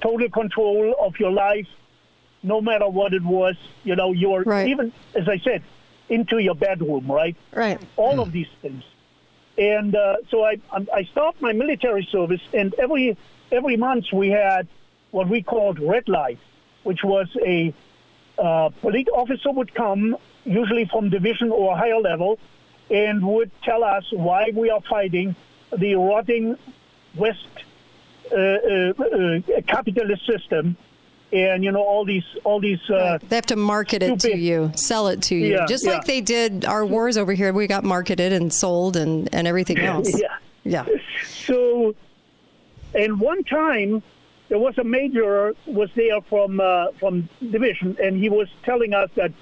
[0.00, 1.66] Total control of your life,
[2.42, 3.56] no matter what it was.
[3.84, 4.68] You know, you're Right.
[4.68, 5.62] even, as I said,
[6.08, 7.36] into your bedroom, right?
[7.52, 7.78] Right.
[7.96, 8.20] all hmm.
[8.20, 8.82] of these things.
[9.58, 13.16] And uh, so I, I stopped my military service, and every
[13.50, 14.68] every month we had
[15.10, 16.38] what we called red light,
[16.84, 17.74] which was a
[18.38, 22.38] uh, police officer would come, usually from division or higher level,
[22.88, 25.34] and would tell us why we are fighting
[25.76, 26.56] the rotting
[27.16, 27.46] West
[28.30, 30.76] uh, uh, uh, capitalist system,
[31.32, 32.80] and you know all these all these.
[32.88, 35.92] Uh, They have to market it to you, sell it to you, Yeah, just yeah.
[35.92, 37.52] like they did our wars over here.
[37.52, 40.18] We got marketed and sold and, and everything else.
[40.18, 40.28] Yeah.
[40.64, 40.86] Yeah.
[41.46, 41.94] So,
[42.94, 44.02] and one time
[44.48, 49.10] there was a major was there from uh, from division, and he was telling us
[49.14, 49.32] that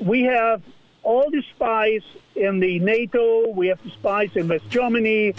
[0.00, 0.62] we have
[1.02, 2.02] all the spies
[2.36, 5.34] in the NATO, we have the spies in West Germany,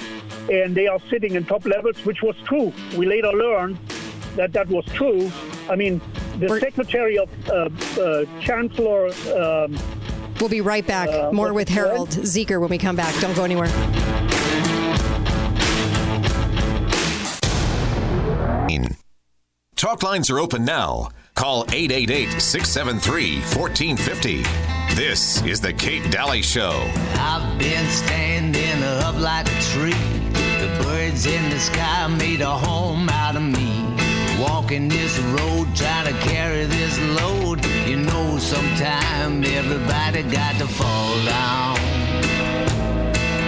[0.51, 2.73] and they are sitting in top levels, which was true.
[2.97, 3.77] We later learned
[4.35, 5.31] that that was true.
[5.69, 6.01] I mean,
[6.39, 7.69] the We're- Secretary of uh,
[8.01, 9.07] uh, Chancellor.
[9.35, 9.77] Um,
[10.39, 11.07] We'll be right back.
[11.09, 13.13] Uh, More with what's it Harold Zieger when we come back.
[13.21, 13.69] Don't go anywhere.
[19.75, 21.09] Talk lines are open now.
[21.33, 24.43] Call 888 673 1450.
[24.95, 26.71] This is The Kate Dalley Show.
[27.15, 29.91] I've been standing up like a tree.
[30.59, 33.70] The birds in the sky made a home out of me.
[34.41, 37.63] Walking this road, trying to carry this load.
[37.87, 41.75] You know, sometime everybody got to fall down.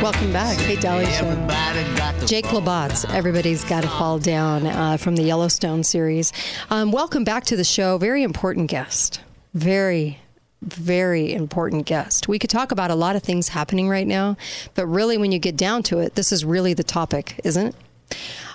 [0.04, 0.56] Welcome back.
[0.60, 1.26] Kate Dalley Show.
[1.26, 3.12] Everybody got to Jake Labatz.
[3.12, 6.32] Everybody's Got to Fall Down uh, from the Yellowstone series.
[6.70, 7.98] Um, welcome back to the show.
[7.98, 9.20] Very important guest.
[9.56, 10.20] Very,
[10.62, 12.28] very important guest.
[12.28, 14.38] We could talk about a lot of things happening right now,
[14.76, 17.76] but really, when you get down to it, this is really the topic, isn't it?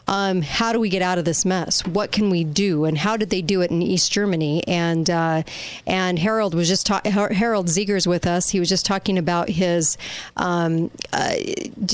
[0.08, 1.86] Um, how do we get out of this mess?
[1.86, 2.86] What can we do?
[2.86, 4.66] And how did they do it in East Germany?
[4.66, 5.42] And uh,
[5.86, 8.48] and Harold was just ta- Har- Harold Zieger's with us.
[8.48, 9.98] He was just talking about his
[10.36, 11.34] um, uh,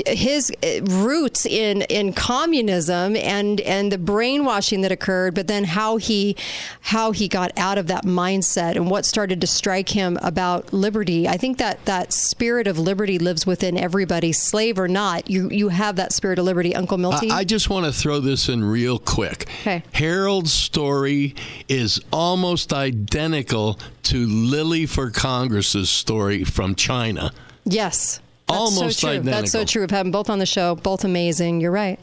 [0.06, 6.36] his roots in in communism and and the brainwashing that occurred, but then how he
[6.82, 11.26] how he got out of that mindset and what started to strike him about liberty.
[11.26, 15.28] I think that that spirit of liberty lives within everybody, slave or not.
[15.28, 17.30] You you have that spirit of liberty, Uncle Milty.
[17.30, 19.46] I, I just want to throw this in real quick.
[19.62, 19.82] Okay.
[19.94, 21.34] Harold's story
[21.70, 27.32] is almost identical to Lily for Congress's story from China.
[27.64, 28.20] Yes.
[28.46, 29.20] That's Almost so true.
[29.22, 29.80] That's so true.
[29.80, 31.62] We've had them both on the show, both amazing.
[31.62, 31.98] You're right.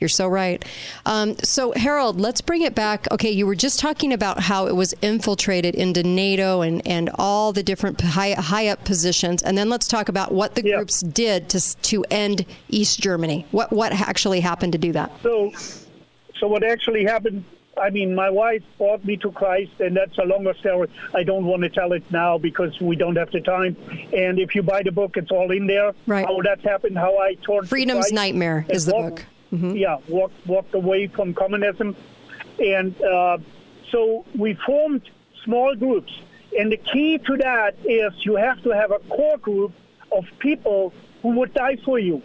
[0.00, 0.62] You're so right.
[1.06, 3.10] Um, so, Harold, let's bring it back.
[3.12, 7.52] Okay, you were just talking about how it was infiltrated into NATO and, and all
[7.52, 9.42] the different high, high up positions.
[9.42, 10.76] And then let's talk about what the Yeah.
[10.76, 13.46] groups did to, to end East Germany.
[13.50, 15.10] What, what actually happened to do that?
[15.22, 15.52] So,
[16.38, 17.44] so what actually happened?
[17.80, 20.88] I mean, my wife brought me to Christ, and that's a longer story.
[21.12, 23.76] I don't want to tell it now because we don't have the time.
[24.12, 25.92] And if you buy the book, it's all in there.
[26.06, 26.24] Right.
[26.24, 29.24] How that happened, how I to Freedom's Nightmare is the book.
[29.54, 29.76] Mm-hmm.
[29.76, 31.94] Yeah, walked walked away from communism,
[32.58, 33.38] and uh,
[33.92, 35.02] so we formed
[35.44, 36.12] small groups.
[36.58, 39.72] And the key to that is you have to have a core group
[40.10, 40.92] of people
[41.22, 42.20] who would die for you,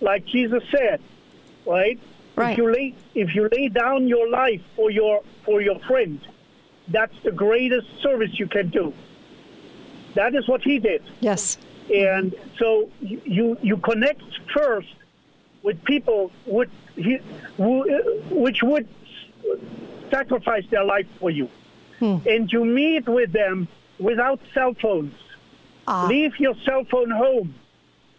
[0.00, 1.00] like Jesus said,
[1.66, 2.00] right?
[2.34, 2.52] Right.
[2.52, 6.20] If you lay if you lay down your life for your for your friend,
[6.88, 8.92] that's the greatest service you can do.
[10.14, 11.02] That is what he did.
[11.20, 11.58] Yes.
[11.94, 14.22] And so you you, you connect
[14.52, 14.94] first
[15.62, 17.18] with people would he,
[17.56, 17.84] who,
[18.30, 18.88] which would
[20.10, 21.48] sacrifice their life for you,
[22.26, 25.14] and you meet with them without cell phones.
[26.08, 27.54] Leave your cell phone home.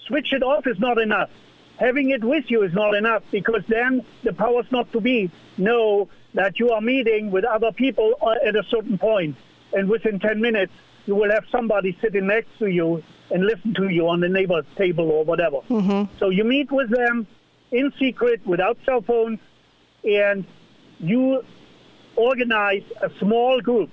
[0.07, 1.29] Switch it off is not enough.
[1.77, 6.07] Having it with you is not enough because then the powers not to be know
[6.33, 9.35] that you are meeting with other people uh, at a certain point,
[9.73, 10.73] and within 10 minutes
[11.05, 14.65] you will have somebody sitting next to you and listen to you on the neighbor's
[14.75, 15.57] table or whatever.
[15.69, 16.17] Mm-hmm.
[16.19, 17.27] So you meet with them
[17.71, 19.39] in secret without cell phones,
[20.03, 20.45] and
[20.99, 21.43] you
[22.15, 23.89] organize a small group.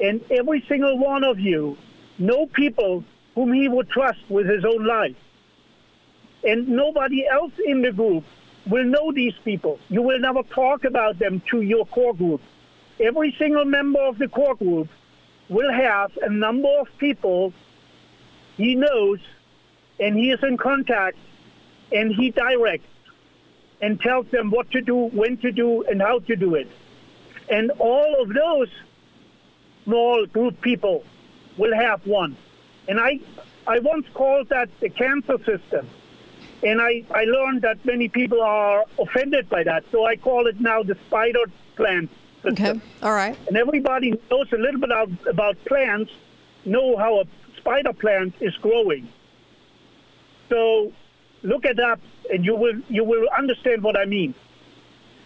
[0.00, 1.76] And every single one of you
[2.18, 5.16] know people whom he would trust with his own life.
[6.42, 8.24] And nobody else in the group
[8.66, 9.78] will know these people.
[9.88, 12.40] You will never talk about them to your core group.
[12.98, 14.88] Every single member of the core group
[15.48, 17.52] will have a number of people
[18.60, 19.18] he knows
[19.98, 21.16] and he is in contact
[21.92, 22.86] and he directs
[23.80, 26.68] and tells them what to do, when to do, and how to do it.
[27.48, 28.68] And all of those
[29.84, 31.04] small group people
[31.56, 32.36] will have one.
[32.88, 33.20] And I,
[33.66, 35.88] I once called that the cancer system.
[36.62, 39.84] And I, I learned that many people are offended by that.
[39.90, 41.44] So I call it now the spider
[41.76, 42.10] plant
[42.42, 42.66] system.
[42.66, 42.80] Okay.
[43.02, 43.36] All right.
[43.48, 46.12] And everybody knows a little bit about, about plants,
[46.66, 47.24] know how a
[47.60, 49.08] spider plant is growing.
[50.48, 50.92] So
[51.42, 52.00] look it up
[52.30, 54.34] and you will you will understand what I mean.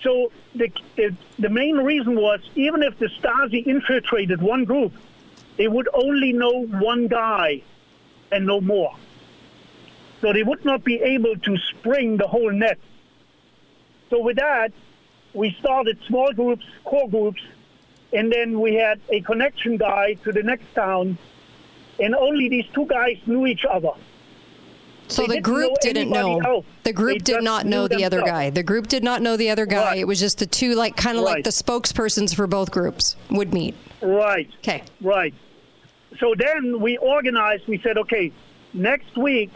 [0.02, 4.92] So the, the the main reason was even if the Stasi infiltrated one group,
[5.56, 7.62] they would only know one guy
[8.30, 8.94] and no more.
[10.20, 12.78] So they would not be able to spring the whole net.
[14.10, 14.72] So with that,
[15.32, 17.42] we started small groups, core groups,
[18.12, 21.18] and then we had a connection guy to the next town,
[22.00, 23.90] and only these two guys knew each other.
[25.08, 26.38] So They the didn't group know didn't know.
[26.40, 26.66] else.
[26.82, 28.50] The group They did not know the other guy.
[28.50, 29.84] The group did not know the other guy.
[29.84, 29.98] Right.
[29.98, 33.52] It was just the two, like kind of like the spokespersons for both groups would
[33.52, 33.74] meet.
[34.00, 34.48] Right.
[34.58, 34.82] Okay.
[35.02, 35.34] Right.
[36.18, 37.66] So then we organized.
[37.66, 38.32] We said, okay,
[38.72, 39.50] next week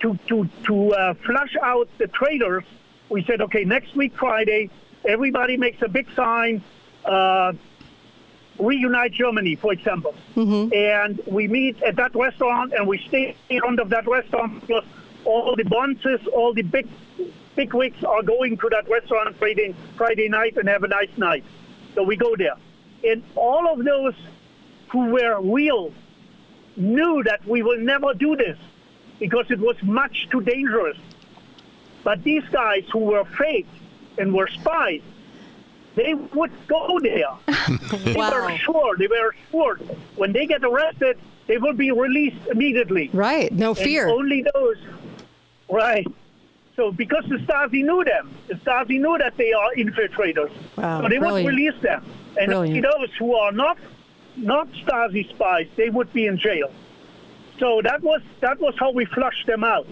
[0.00, 2.64] to to to uh, flush out the traitors.
[3.08, 4.70] We said, okay, next week Friday,
[5.04, 6.62] everybody makes a big sign.
[7.04, 7.52] Uh,
[8.58, 10.14] reunite Germany, for example.
[10.36, 10.72] Mm-hmm.
[10.74, 14.84] And we meet at that restaurant and we stay in front of that restaurant because
[15.24, 16.88] all the bonces, all the big
[17.56, 21.44] big wigs are going to that restaurant Friday, Friday night and have a nice night.
[21.94, 22.56] So we go there.
[23.04, 24.14] And all of those
[24.88, 25.92] who were real
[26.76, 28.58] knew that we will never do this
[29.20, 30.96] because it was much too dangerous.
[32.02, 33.68] But these guys who were fake
[34.18, 35.00] and were spies,
[35.94, 37.30] they would go there.
[38.04, 39.76] they were sure, they were sure.
[40.16, 43.10] When they get arrested, they will be released immediately.
[43.12, 43.52] Right.
[43.52, 44.08] No And fear.
[44.08, 44.76] only those,
[45.70, 46.06] right.
[46.76, 50.50] So because the Stasi knew them, the Stasi knew that they are infiltrators.
[50.76, 51.44] Wow, so they brilliant.
[51.46, 52.04] would release them.
[52.40, 53.78] And only those who are not
[54.36, 56.72] not Stasi spies, they would be in jail.
[57.60, 59.86] So that was that was how we flushed them out.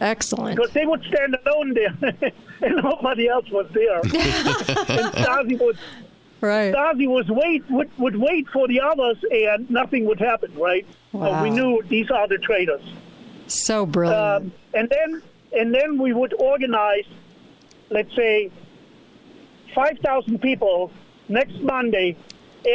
[0.00, 0.56] Excellent.
[0.56, 1.96] Because they would stand alone there,
[2.62, 3.98] and nobody else was there.
[4.00, 5.78] and Stasi would
[6.40, 6.72] right.
[6.74, 10.54] Stasi was wait would, would wait for the others, and nothing would happen.
[10.54, 10.86] Right.
[11.12, 11.42] So Wow.
[11.42, 12.82] we knew these are the traitors.
[13.46, 14.44] So brilliant.
[14.44, 15.22] Um, and then
[15.52, 17.06] and then we would organize,
[17.90, 18.50] let's say,
[19.74, 20.92] five thousand people
[21.28, 22.16] next Monday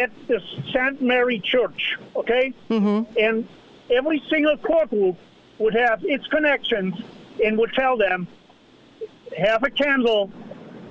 [0.01, 0.41] at the
[0.73, 1.01] St.
[1.01, 1.97] Mary Church.
[2.15, 3.11] Okay, mm-hmm.
[3.19, 3.47] and
[3.91, 5.17] every single core group
[5.63, 6.93] would have its connections
[7.43, 8.27] and would tell them,
[9.37, 10.31] have a candle,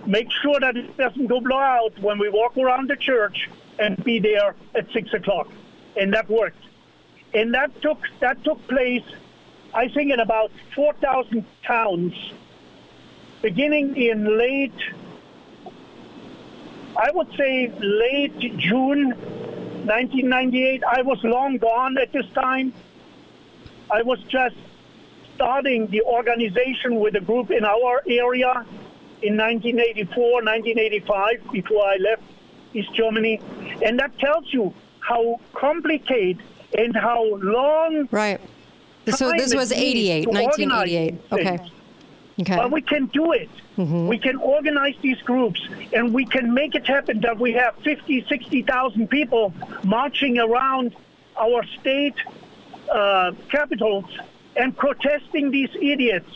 [0.06, 3.48] make sure that it doesn't go blow out when we walk around the church,
[3.78, 5.48] and be there at six o'clock,
[5.96, 6.64] and that worked.
[7.34, 9.04] And that took that took place
[9.74, 12.14] I think in about 4,000 towns,
[13.40, 14.80] beginning in late,
[16.94, 19.12] I would say late June
[19.86, 20.82] 1998.
[20.84, 22.74] I was long gone at this time.
[23.92, 24.56] I was just
[25.34, 28.64] starting the organization with a group in our area
[29.20, 32.22] in 1984, 1985, before I left
[32.72, 33.40] East Germany.
[33.84, 36.42] And that tells you how complicated
[36.76, 38.40] and how long right.
[39.10, 41.14] So this was needs 88, 1988.
[41.32, 41.44] Okay.
[41.44, 41.70] things.
[42.40, 42.56] Okay.
[42.56, 43.50] But we can do it.
[43.76, 44.06] Mm-hmm.
[44.06, 45.60] We can organize these groups
[45.92, 49.52] and we can make it happen that we have 50, 60,000 people
[49.84, 50.94] marching around
[51.36, 52.14] our state
[52.92, 54.04] uh, capitals
[54.56, 56.28] and protesting these idiots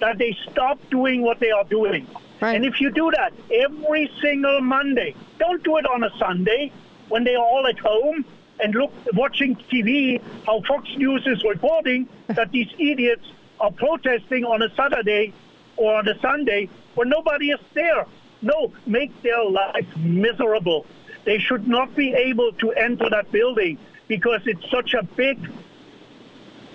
[0.00, 2.06] that they stop doing what they are doing.
[2.40, 6.72] And if you do that every single Monday, don't do it on a Sunday
[7.08, 8.24] when they are all at home
[8.60, 13.26] and look watching TV how Fox News is reporting that these idiots
[13.60, 15.32] are protesting on a Saturday
[15.76, 18.06] or on a Sunday when nobody is there.
[18.40, 20.86] No, make their life miserable.
[21.24, 25.50] They should not be able to enter that building because it's such a big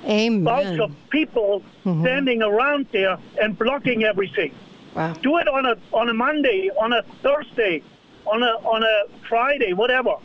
[0.05, 0.43] Amen.
[0.43, 4.53] bunch of people standing around there and blocking everything.
[4.95, 5.13] Wow.
[5.13, 7.81] Do it on a on a Monday, on a Thursday,
[8.25, 10.15] on a on a Friday, whatever.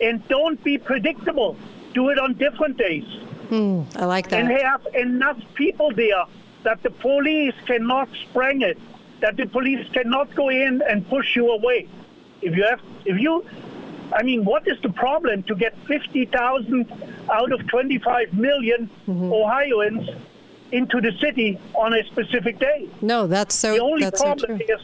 [0.00, 1.56] And don't be predictable.
[1.94, 3.04] Do it on different days.
[3.48, 4.40] Hmm, I like that.
[4.40, 6.24] And have enough people there
[6.64, 8.78] that the police cannot spring it,
[9.20, 11.88] that the police cannot go in and push you away.
[12.42, 13.46] If you have, if you,
[14.12, 16.92] I mean, what is the problem to get 50,000
[17.30, 19.32] out of 25 million Mm-hmm.
[19.32, 20.08] Ohioans
[20.72, 22.88] into the city on a specific day?
[23.00, 23.74] No, that's so.
[23.74, 24.66] the only so problem true.
[24.68, 24.80] is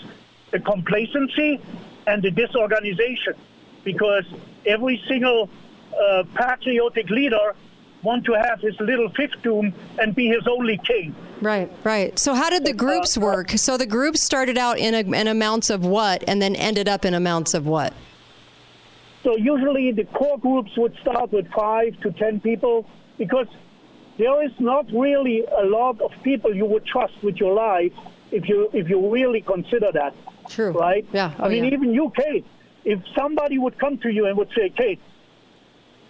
[0.53, 1.61] the complacency
[2.07, 3.35] and the disorganization,
[3.85, 4.25] because
[4.65, 5.51] every single
[6.01, 7.55] uh, patriotic leader
[8.03, 11.15] want to have his little fiefdom and be his only king.
[11.41, 12.19] Right, right.
[12.19, 13.51] So how did the groups work?
[13.51, 17.05] So the groups started out in, a, in amounts of what, and then ended up
[17.05, 17.93] in amounts of what?
[19.23, 22.87] So usually the core groups would start with five to ten people
[23.19, 23.47] because
[24.19, 27.93] there is not really a lot of people you would trust with your life
[28.31, 30.15] if you if you really consider that.
[30.49, 30.73] True.
[30.73, 31.07] Right?
[31.13, 31.33] Yeah.
[31.39, 31.71] I Oh, mean, yeah.
[31.73, 32.45] even you, Kate.
[32.85, 34.99] If somebody would come to you and would say, Kate,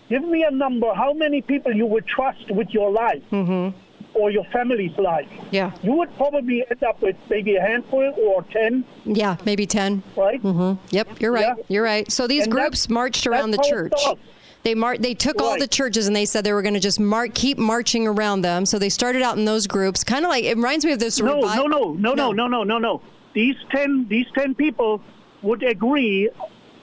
[0.08, 3.76] give me a number, how many people you would trust with your life mm-hmm.
[4.14, 5.28] Or your family's life?
[5.50, 5.72] Yeah.
[5.82, 8.84] You would probably end up with maybe a handful or ten.
[9.04, 10.02] Yeah, maybe 10.
[10.16, 10.42] Right?
[10.42, 10.84] Mm-hmm.
[10.90, 11.56] Yep, you're right.
[11.58, 11.64] Yeah.
[11.68, 12.10] You're right.
[12.10, 14.18] So these And groups marched around the that's how it church.
[14.64, 15.60] They mar- they took all Right.
[15.60, 18.64] the churches and they said they were going to just mar- keep marching around them.
[18.64, 21.18] So they started out in those groups, kind of like it reminds me of this.
[21.18, 23.02] No, revi- no, no, no, no, no, no, no, no.
[23.34, 25.02] These ten, these ten people
[25.42, 26.30] would agree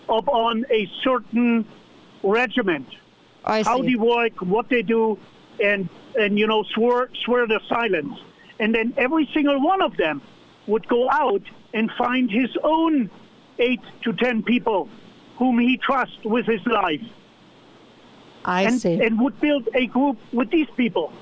[0.10, 1.66] upon a certain
[2.24, 2.88] regiment.
[3.46, 3.70] I see.
[3.70, 5.18] How they work, what they do,
[5.64, 8.20] and and you know swear swear their silence.
[8.60, 10.22] And then every single one of them
[10.68, 11.44] would go out
[11.74, 13.10] and find his own
[13.58, 14.90] eight to ten people
[15.38, 17.02] whom he trusts with his life.
[18.46, 19.02] I and, see.
[19.02, 21.14] And would build a group with these people.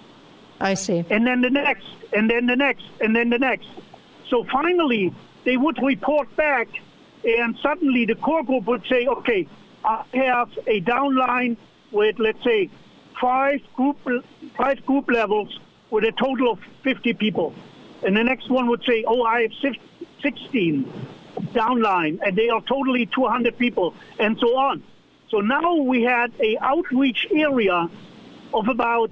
[0.59, 1.05] I see.
[1.09, 3.67] And then the next, and then the next, and then the next.
[4.29, 5.13] So finally,
[5.43, 6.67] they would report back,
[7.23, 9.47] and suddenly the core group would say, okay,
[9.83, 11.57] I have a downline
[11.91, 12.69] with, let's say,
[13.20, 13.97] five group,
[14.55, 15.59] five group levels
[15.89, 17.53] with a total of 50 people.
[18.03, 19.51] And the next one would say, oh, I have
[20.22, 20.93] 16
[21.53, 24.84] downline, and they are totally 200 people, and so on.
[25.30, 27.89] So now we had a outreach area
[28.53, 29.11] of about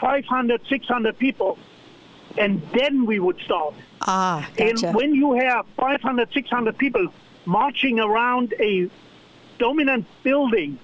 [0.00, 1.58] 500, 600 people,
[2.38, 3.74] and then we would start.
[4.02, 4.88] Ah, gotcha.
[4.88, 7.08] And when you have 500, 600 people
[7.46, 8.90] marching around a
[9.58, 10.78] dominant building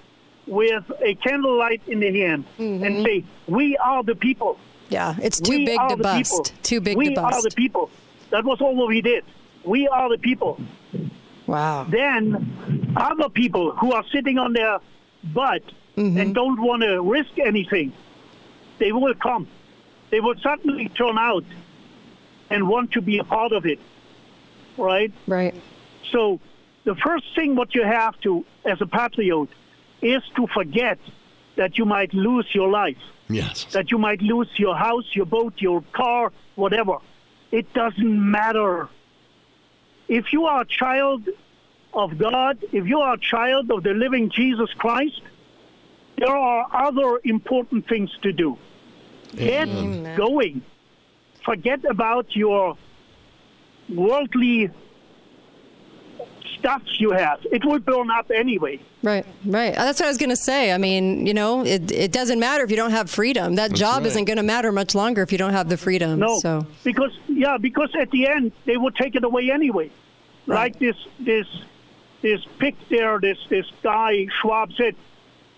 [0.47, 4.57] with a candlelight in the hand and say, "We are the people."
[4.89, 6.17] yeah, it's too we big to bust.
[6.31, 6.43] people.
[6.63, 7.33] Too big we to bust.
[7.33, 7.89] We are the people.
[8.29, 9.23] That was all we did.
[9.63, 10.59] We are the people.
[11.47, 11.85] Wow.
[11.89, 14.79] Then other people who are sitting on their
[15.33, 15.63] butt
[15.95, 16.17] Mm-hmm.
[16.19, 17.93] and don't want to risk anything,
[18.79, 19.47] they will come.
[20.09, 21.45] They will suddenly turn out
[22.49, 23.77] and want to be a part of it.
[24.75, 25.13] Right?
[25.27, 25.53] Right.
[26.11, 26.39] So
[26.83, 29.49] the first thing what you have to, as a patriot,
[30.03, 30.99] is to forget
[31.55, 32.97] that you might lose your life,
[33.29, 33.65] Yes.
[33.71, 36.97] that you might lose your house, your boat, your car, whatever.
[37.51, 38.89] It doesn't matter.
[40.07, 41.27] If you are a child
[41.93, 45.21] of God, if you are a child of the living Jesus Christ,
[46.17, 48.57] there are other important things to do.
[49.35, 49.67] Get
[50.17, 50.61] going.
[51.45, 52.77] Forget about your
[53.89, 54.69] worldly
[56.63, 57.45] stuff you have.
[57.51, 58.79] It will burn up anyway.
[59.03, 59.75] Right, right.
[59.75, 60.71] That's what I was going to say.
[60.71, 63.55] I mean, you know, it, it doesn't matter if you don't have freedom.
[63.55, 64.05] That job right.
[64.07, 66.19] isn't going to matter much longer if you don't have the freedom.
[66.19, 69.91] No, So, because yeah, because at the end they would take it away anyway.
[70.45, 71.47] Like this this
[72.21, 74.95] this pick there, this this guy Schwab said,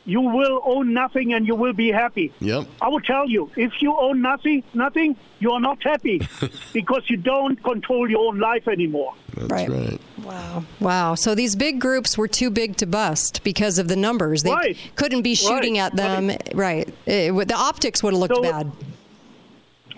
[0.05, 2.65] "You will own nothing and you will be happy." Yep.
[2.81, 6.21] I will tell you, if you own nothing, nothing, you are not happy
[6.73, 9.13] because you don't control your own life anymore.
[9.35, 9.69] That's Right.
[9.69, 10.01] right.
[10.23, 10.63] wow.
[10.79, 11.15] Wow.
[11.15, 14.43] So these big groups were too big to bust because of the numbers.
[14.43, 14.77] They Right.
[14.95, 15.85] couldn't be shooting Right.
[15.85, 16.31] at them.
[16.53, 16.87] Right.
[17.05, 18.71] It the optics would have looked So- bad.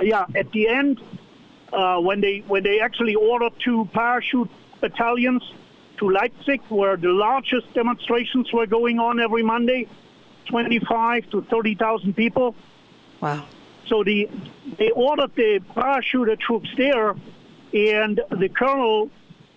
[0.01, 0.99] yeah, at the end,
[1.73, 4.49] uh, when they when they actually ordered two parachute
[4.81, 5.43] battalions
[5.97, 9.87] to Leipzig, where the largest demonstrations were going on every Monday,
[10.47, 12.55] twenty-five to thirty thousand people.
[13.21, 13.45] Wow.
[13.87, 14.29] So the
[14.77, 17.15] they ordered the parachuter troops there,
[17.73, 19.09] and the colonel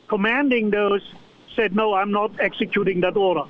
[0.09, 1.03] commanding those
[1.57, 3.45] said, "No, I'm not executing that order.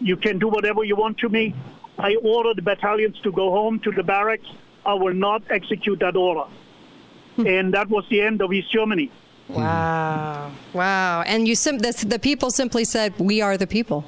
[0.00, 1.54] You can do whatever you want to me.
[1.98, 4.48] I order the battalions to go home to the barracks.
[4.84, 6.48] I will not execute that order."
[7.36, 7.46] Hmm.
[7.48, 9.10] and that was the end of East Germany.
[9.48, 10.50] Wow.
[10.72, 11.22] Wow.
[11.26, 14.04] And you sim- the, the people simply said, "We are the people."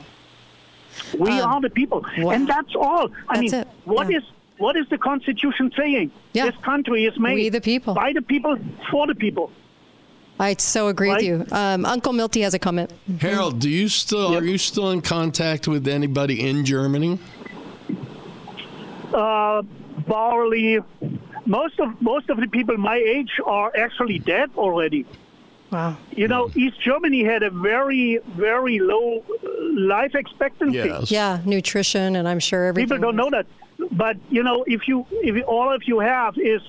[1.18, 3.10] We Um, are the people, wha- and that's all.
[3.28, 4.18] I That's mean, it, what yeah.
[4.18, 4.24] is
[4.56, 6.10] what is the Constitution saying?
[6.32, 6.46] Yeah.
[6.46, 7.92] This country is made We the people.
[7.94, 8.56] by the people
[8.90, 9.50] for the people.
[10.40, 11.46] I so agree with you.
[11.52, 12.90] Um, Uncle Milty has a comment.
[13.20, 17.18] Harold, do you still are you still in contact with anybody in Germany?
[19.12, 19.62] Uh,
[20.08, 20.78] barely,
[21.46, 25.04] most of most of the people my age are actually dead already.
[25.70, 25.96] Wow.
[26.12, 30.92] You know, East Germany had a very very low uh, life expectancy.
[31.14, 32.88] Yeah, nutrition, and I'm sure everything.
[32.88, 33.46] People don't know that.
[33.92, 36.62] But you know, if you if all of you have is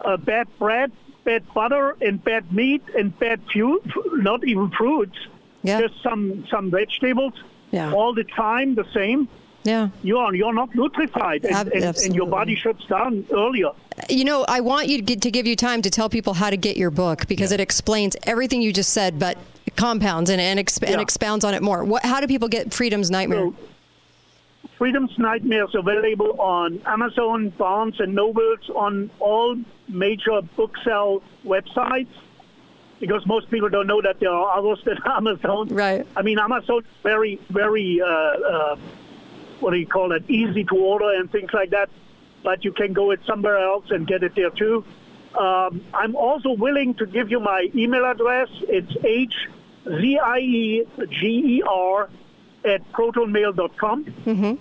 [0.00, 0.90] uh, bad bread,
[1.24, 3.82] bad butter, and bad meat, and bad fruit,
[4.14, 5.16] not even fruits,
[5.64, 7.34] just some some vegetables,
[7.70, 7.92] Yeah.
[7.92, 9.28] all the time the same.
[9.64, 9.88] Yeah.
[10.02, 13.70] You are you're not nutrified, and, and, and your body shuts down earlier.
[14.08, 16.50] You know, I want you to, get, to give you time to tell people how
[16.50, 19.38] to get your book because it explains everything you just said, but
[19.76, 21.84] compounds and and, exp- and expounds on it more.
[21.84, 22.04] What?
[22.04, 23.50] How do people get Freedom's Nightmare?
[24.78, 29.56] Freedom's Nightmare is available on Amazon, Barnes and Nobles, on all
[29.88, 32.08] major book sell websites.
[32.98, 35.68] Because most people don't know that there are others than Amazon.
[35.68, 36.06] Right.
[36.16, 38.76] I mean, Amazon is very, very, uh, uh,
[39.62, 41.88] what do you call it, easy to order and things like that.
[42.42, 44.84] But you can go it somewhere else and get it there too.
[45.38, 48.48] Um, I'm also willing to give you my email address.
[48.62, 50.10] It's h-z-i-e-g-e-r
[52.64, 54.04] at protonmail.com.
[54.04, 54.54] Mm-hmm.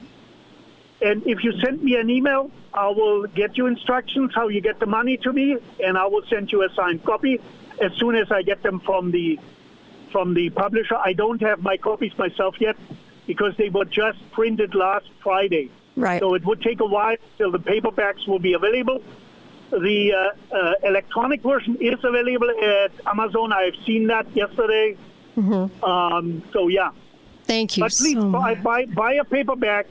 [1.04, 4.80] And if you send me an email, I will get you instructions how you get
[4.80, 7.42] the money to me, and I will send you a signed copy
[7.82, 9.40] as soon as I get them from the
[10.12, 10.96] from the publisher.
[10.96, 12.78] I don't have my copies myself yet
[13.32, 15.72] because they were just printed last Friday.
[15.96, 16.20] Right.
[16.20, 19.02] So it would take a while till the paperbacks will be available.
[19.70, 23.54] The uh, uh, electronic version is available at Amazon.
[23.54, 24.98] I've seen that yesterday.
[25.38, 25.82] Mm-hmm.
[25.82, 26.92] Um, so yeah.
[27.46, 29.88] Thank you But please so buy, buy buy a paperback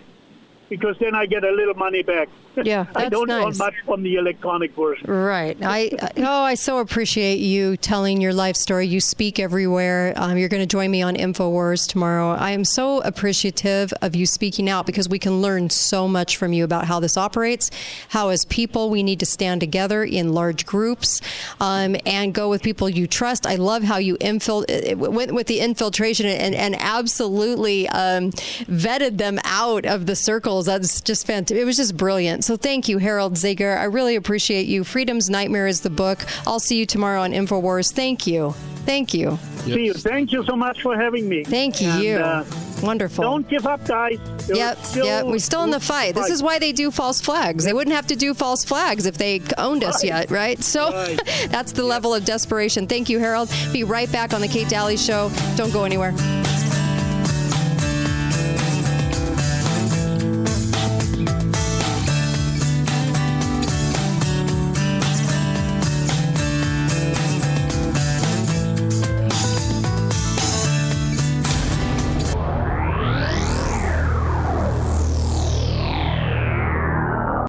[0.68, 2.28] because then I get a little money back.
[2.57, 3.42] Yeah, I don't nice.
[3.42, 5.11] want much from the electronic version.
[5.11, 5.57] Right.
[5.62, 8.86] I oh, I so appreciate you telling your life story.
[8.86, 10.12] You speak everywhere.
[10.16, 12.30] Um, you're going to join me on Infowars tomorrow.
[12.30, 16.53] I am so appreciative of you speaking out because we can learn so much from
[16.53, 17.70] you about how this operates.
[18.09, 21.20] How, as people, we need to stand together in large groups
[21.61, 23.46] um, and go with people you trust.
[23.46, 29.38] I love how you infil- went with the infiltration and, and absolutely um, vetted them
[29.44, 30.66] out of the circles.
[30.66, 31.59] That's just fantastic.
[31.59, 32.39] It was just brilliant.
[32.41, 33.76] So thank you, Harold Zieger.
[33.78, 34.84] I really appreciate you.
[34.84, 36.24] Freedom's Nightmare is the book.
[36.47, 37.93] I'll see you tomorrow on Infowars.
[37.93, 38.53] Thank you.
[38.86, 39.38] Thank you.
[39.64, 39.93] See you.
[39.93, 41.45] Thank you so much for having me.
[41.45, 42.16] Thank And, you.
[42.16, 42.45] uh,
[42.82, 43.22] Wonderful.
[43.22, 44.18] Don't give up, guys.
[44.47, 45.26] There's Yep, still yep.
[45.26, 46.14] We're still in the fight.
[46.14, 47.62] This is why they do false flags.
[47.64, 50.09] They wouldn't have to do false flags if they owned us Right.
[50.09, 50.62] yet, right?
[50.64, 50.91] So
[51.51, 52.86] that's the level of desperation.
[52.86, 53.51] Thank you, Harold.
[53.70, 55.30] Be right back on the Kate Dalley Show.
[55.57, 56.14] Don't go anywhere.